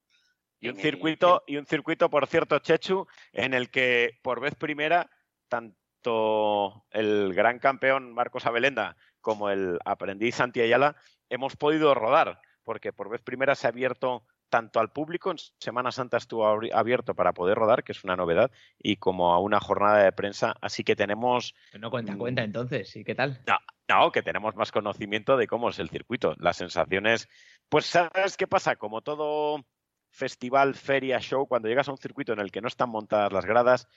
[0.61, 5.11] y un circuito, y un circuito, por cierto, Chechu, en el que por vez primera,
[5.49, 10.97] tanto el gran campeón Marcos Abelenda como el aprendiz Santi Ayala
[11.29, 15.93] hemos podido rodar, porque por vez primera se ha abierto tanto al público, en Semana
[15.93, 16.45] Santa estuvo
[16.75, 20.57] abierto para poder rodar, que es una novedad, y como a una jornada de prensa,
[20.61, 21.55] así que tenemos...
[21.79, 23.41] No cuenta, cuenta entonces, ¿y qué tal?
[23.47, 23.59] No,
[23.89, 26.35] no, que tenemos más conocimiento de cómo es el circuito.
[26.39, 27.29] Las sensaciones,
[27.69, 28.75] pues ¿sabes qué pasa?
[28.75, 29.65] Como todo
[30.11, 33.47] festival, feria, show, cuando llegas a un circuito en el que no están montadas las
[33.47, 33.89] gradas,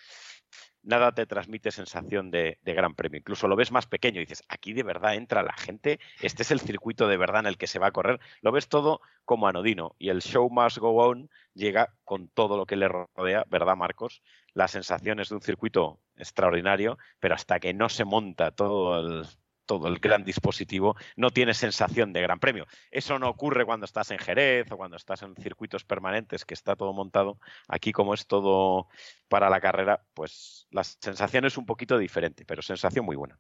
[0.84, 3.20] nada te transmite sensación de, gran premio.
[3.20, 6.52] Incluso lo ves más pequeño y dices, aquí de verdad entra la gente, este es
[6.52, 8.20] el circuito de verdad en el que se va a correr.
[8.42, 12.66] Lo ves todo como anodino y el show must go on llega con todo lo
[12.66, 14.22] que le rodea, ¿verdad, Marcos?
[14.54, 19.26] Las sensaciones de un circuito extraordinario, pero hasta que no se monta todo el,
[19.66, 22.66] todo el gran dispositivo, no tiene sensación de gran premio.
[22.92, 26.76] Eso no ocurre cuando estás en Jerez o cuando estás en circuitos permanentes, que está
[26.76, 27.40] todo montado.
[27.68, 28.88] Aquí, como es todo
[29.28, 33.40] para la carrera, pues la sensación es un poquito diferente, pero sensación muy buena.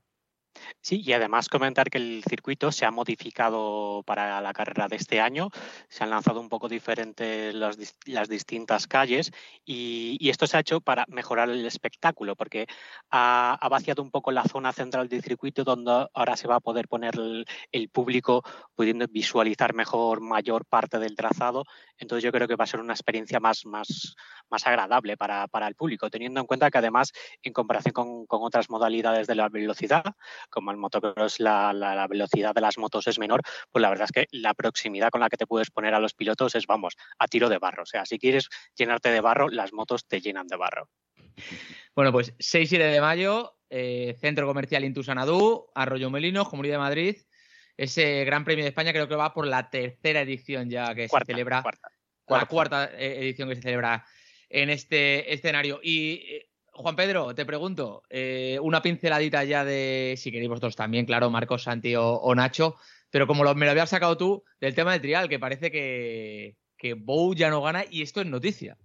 [0.82, 5.22] Sí, y además comentar que el circuito se ha modificado para la carrera de este
[5.22, 5.49] año.
[5.88, 9.32] Se han lanzado un poco diferentes las, las distintas calles
[9.66, 12.66] y, esto se ha hecho para mejorar el espectáculo, porque
[13.11, 16.59] ha, ha, vaciado un poco la zona central del circuito donde ahora se va a
[16.59, 18.43] poder poner el, el, público
[18.74, 21.66] pudiendo visualizar mejor mayor parte del trazado.
[21.97, 24.16] Entonces yo creo que va a ser una experiencia más, más,
[24.49, 27.11] más agradable para, para el público, teniendo en cuenta que además,
[27.43, 30.16] en comparación con, con otras modalidades de la velocidad,
[30.53, 33.41] como el motocross la, la, la, velocidad de las motos es menor,
[33.71, 36.13] pues la verdad es que la proximidad con la que te puedes poner a los
[36.13, 37.83] pilotos es, vamos, a tiro de barro.
[37.83, 40.89] O sea, si quieres llenarte de barro, las motos te llenan de barro.
[41.95, 46.79] Bueno, pues 6 y 7 de mayo, eh, Centro Comercial Intusanadú, Arroyo Melinos, Comunidad de
[46.79, 47.17] Madrid.
[47.75, 51.25] Ese Gran Premio de España creo que va por la tercera edición ya que cuarta,
[51.25, 51.61] se celebra.
[51.63, 51.89] Cuarta,
[52.23, 52.45] cuarta.
[52.45, 54.05] La cuarta eh, edición que se celebra
[54.49, 55.79] en este escenario.
[55.81, 61.05] Y eh, Juan Pedro, te pregunto, eh, una pinceladita ya de, si queréis vosotros también,
[61.05, 62.76] claro, Marcos, Santi o, o Nacho,
[63.11, 66.57] pero como lo, me lo habías sacado tú, del tema del trial, que parece que,
[66.76, 68.76] que Bow ya no gana y esto es noticia.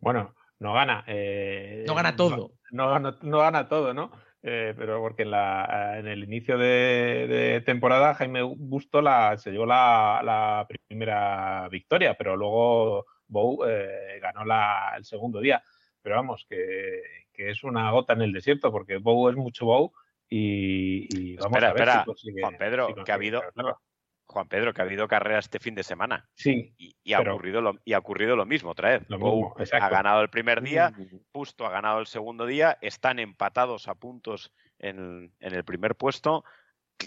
[0.00, 1.04] Bueno, no gana.
[1.06, 2.52] Eh, no gana todo.
[2.72, 4.10] No, no, no gana todo, ¿no?
[4.42, 9.52] Eh, pero porque en, la, en, el inicio de, de, temporada Jaime Busto la, se
[9.52, 15.62] llevó la, la primera victoria, pero luego Bow eh, ganó la, el segundo día
[16.04, 17.00] pero vamos, que,
[17.32, 19.90] que, es una gota en el desierto, porque Bow es mucho Bow
[20.28, 22.00] y, y vamos espera, a ver espera.
[22.00, 23.80] si consigue, Juan Pedro, si que ha habido claro.
[24.26, 26.28] Juan Pedro, que ha habido carrera este fin de semana.
[26.34, 26.74] Sí.
[26.76, 29.02] Y, y, ha, pero, ocurrido lo, y ha ocurrido lo mismo otra vez.
[29.08, 30.92] Lo mismo, ha ganado el primer día,
[31.32, 36.44] Pusto ha ganado el segundo día, están empatados a puntos en, en el primer puesto.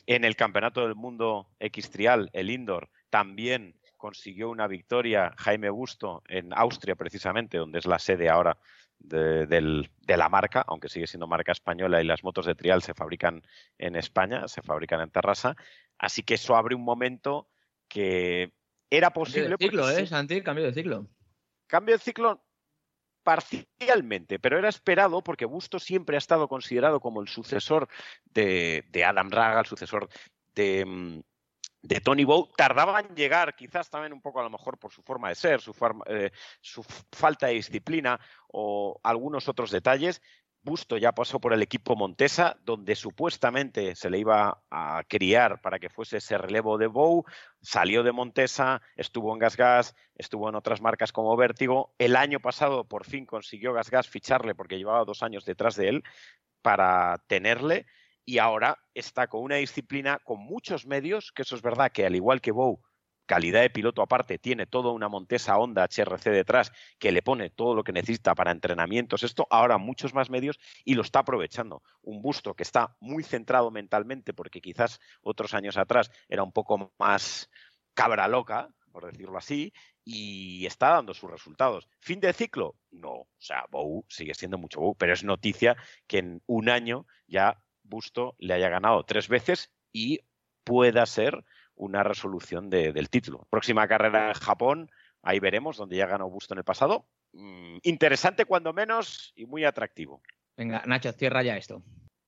[0.08, 6.24] En el Campeonato del Mundo X Trial, el Indoor, también consiguió una victoria Jaime Busto
[6.28, 8.58] en Austria, precisamente, donde es la sede ahora
[9.00, 12.82] de, del, de, la marca, aunque sigue siendo marca española y las motos de trial
[12.82, 13.44] se fabrican
[13.78, 15.56] en España, se fabrican en Terrassa.
[15.98, 17.50] Así que eso abre un momento
[17.88, 18.54] que
[18.90, 19.50] era posible.
[19.50, 20.42] Cambio de ciclo, ¿eh, Santi?
[20.42, 21.08] Cambio de ciclo.
[21.68, 22.44] Cambio de ciclo
[23.24, 27.90] parcialmente, pero era esperado porque Busto siempre ha estado considerado como el sucesor
[28.24, 30.08] de, de Adam Raga, el sucesor
[30.56, 31.22] de, mm,
[31.82, 35.02] de Tony Bow tardaba en llegar, quizás también un poco a lo mejor por su
[35.02, 35.74] forma de ser, su,
[36.08, 36.32] eh,
[37.12, 40.22] falta de disciplina o algunos otros detalles.
[40.64, 45.80] Busto ya pasó por el equipo Montesa, donde supuestamente se le iba a criar para
[45.80, 47.24] que fuese ese relevo de Bow.
[47.62, 51.94] Salió de Montesa, estuvo en GasGas, estuvo en otras marcas como Vértigo.
[52.00, 56.04] El año pasado por fin consiguió GasGas ficharle porque llevaba dos años detrás de él
[56.62, 57.86] para tenerle
[58.28, 62.14] y ahora está con una disciplina con muchos medios, que eso es verdad que al
[62.14, 62.82] igual que Bow,
[63.26, 67.74] calidad de piloto aparte, tiene toda una Montesa Honda HRC detrás que le pone todo
[67.74, 71.84] lo que necesita para entrenamientos, esto ahora muchos más medios y lo está aprovechando.
[72.02, 76.94] Un busto que está muy centrado mentalmente porque quizás otros años atrás era un poco
[77.00, 77.50] más
[77.94, 79.72] cabra loca, por decirlo así,
[80.04, 81.88] y está dando sus resultados.
[82.00, 82.76] ¿Fin de ciclo?
[82.92, 87.06] No, o sea, Bow sigue siendo mucho Bow, pero es noticia que en un año
[87.26, 90.22] ya Busto le haya ganado tres veces y
[90.64, 91.44] pueda ser
[91.76, 93.48] una resolución de, del título.
[93.50, 97.08] Próxima carrera en Japón, ahí veremos, donde ya ganó Busto en el pasado.
[97.34, 100.22] Mm, interesante cuando menos y muy atractivo.
[100.56, 101.84] Venga, Nacho, cierra ya esto.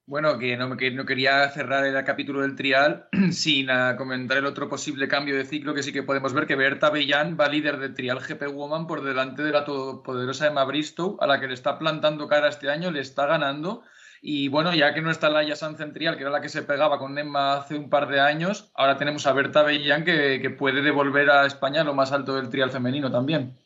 [0.09, 4.47] Bueno, que no, que no quería cerrar el capítulo del trial sin uh, comentar el
[4.47, 7.77] otro posible cambio de ciclo que sí que podemos ver, que Berta Bellán va líder
[7.77, 11.53] del trial GP Woman por delante de la todopoderosa Emma Bristow, a la que le
[11.53, 13.83] está plantando cara este año, le está ganando
[14.21, 16.99] y bueno, ya que no está la Yasan Centrial, que era la que se pegaba
[16.99, 20.81] con Emma hace un par de años, ahora tenemos a Berta Bellán que, que puede
[20.81, 23.57] devolver a España lo más alto del trial femenino también.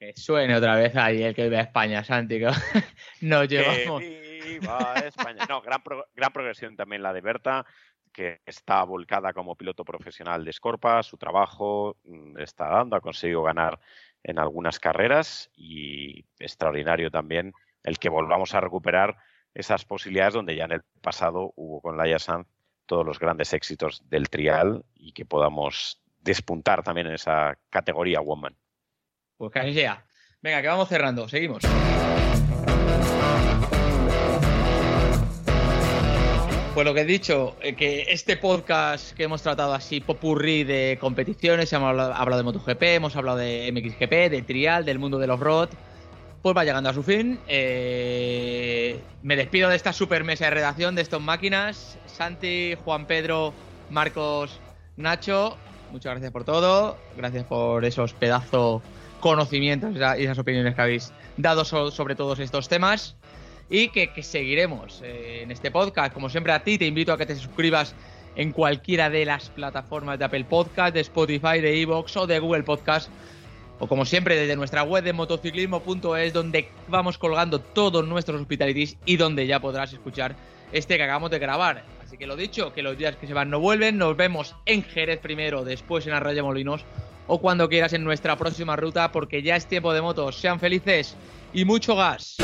[0.00, 2.38] Que suene otra vez ahí el que vive a España, Santi.
[2.38, 2.46] Que
[3.20, 4.00] nos llevamos.
[4.00, 5.44] Que viva España.
[5.46, 7.66] No, gran, pro, gran progresión también la de Berta,
[8.10, 11.02] que está volcada como piloto profesional de Scorpa.
[11.02, 13.78] Su trabajo mm, está dando, ha conseguido ganar
[14.22, 17.52] en algunas carreras y extraordinario también
[17.82, 19.18] el que volvamos a recuperar
[19.54, 22.46] esas posibilidades donde ya en el pasado hubo con Laia Sanz
[22.86, 28.56] todos los grandes éxitos del trial y que podamos despuntar también en esa categoría woman.
[29.36, 30.04] Pues que así sea.
[30.42, 31.28] Venga, que vamos cerrando.
[31.28, 31.62] Seguimos.
[36.74, 40.98] Pues lo que he dicho, eh, que este podcast que hemos tratado así, popurrí de
[41.00, 45.40] competiciones, hemos hablado, de MotoGP, hemos hablado de MXGP, de trial, del mundo de los
[45.40, 45.68] road,
[46.42, 47.38] pues va llegando a su fin.
[47.48, 51.98] Eh, me despido de esta super mesa de redacción de estos máquinas.
[52.06, 53.52] Santi, Juan Pedro,
[53.90, 54.58] Marcos,
[54.96, 55.56] Nacho,
[55.92, 56.96] muchas gracias por todo.
[57.16, 58.82] Gracias por esos pedazos
[59.20, 63.16] conocimientos y esas opiniones que habéis dado sobre todos estos temas.
[63.72, 66.12] y que, seguiremos eh, en este podcast.
[66.12, 67.94] Como siempre a ti te invito a que te suscribas
[68.34, 72.62] en cualquiera de las plataformas de Apple Podcast, de Spotify, de Evox o de Google
[72.62, 73.10] Podcast.
[73.80, 79.16] O como siempre desde nuestra web de motociclismo.es donde vamos colgando todos nuestros hospitalities y
[79.16, 80.36] donde ya podrás escuchar
[80.70, 81.82] este que acabamos de grabar.
[82.04, 83.96] Así que lo dicho, que los días que se van no vuelven.
[83.96, 86.84] Nos vemos en Jerez primero, después en Arroyo Molinos
[87.26, 90.36] o cuando quieras en nuestra próxima ruta porque ya es tiempo de motos.
[90.36, 91.16] Sean felices
[91.54, 92.36] y mucho gas.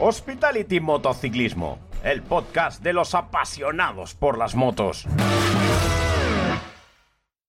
[0.00, 5.06] Hospitality Motociclismo, el podcast de los apasionados por las motos.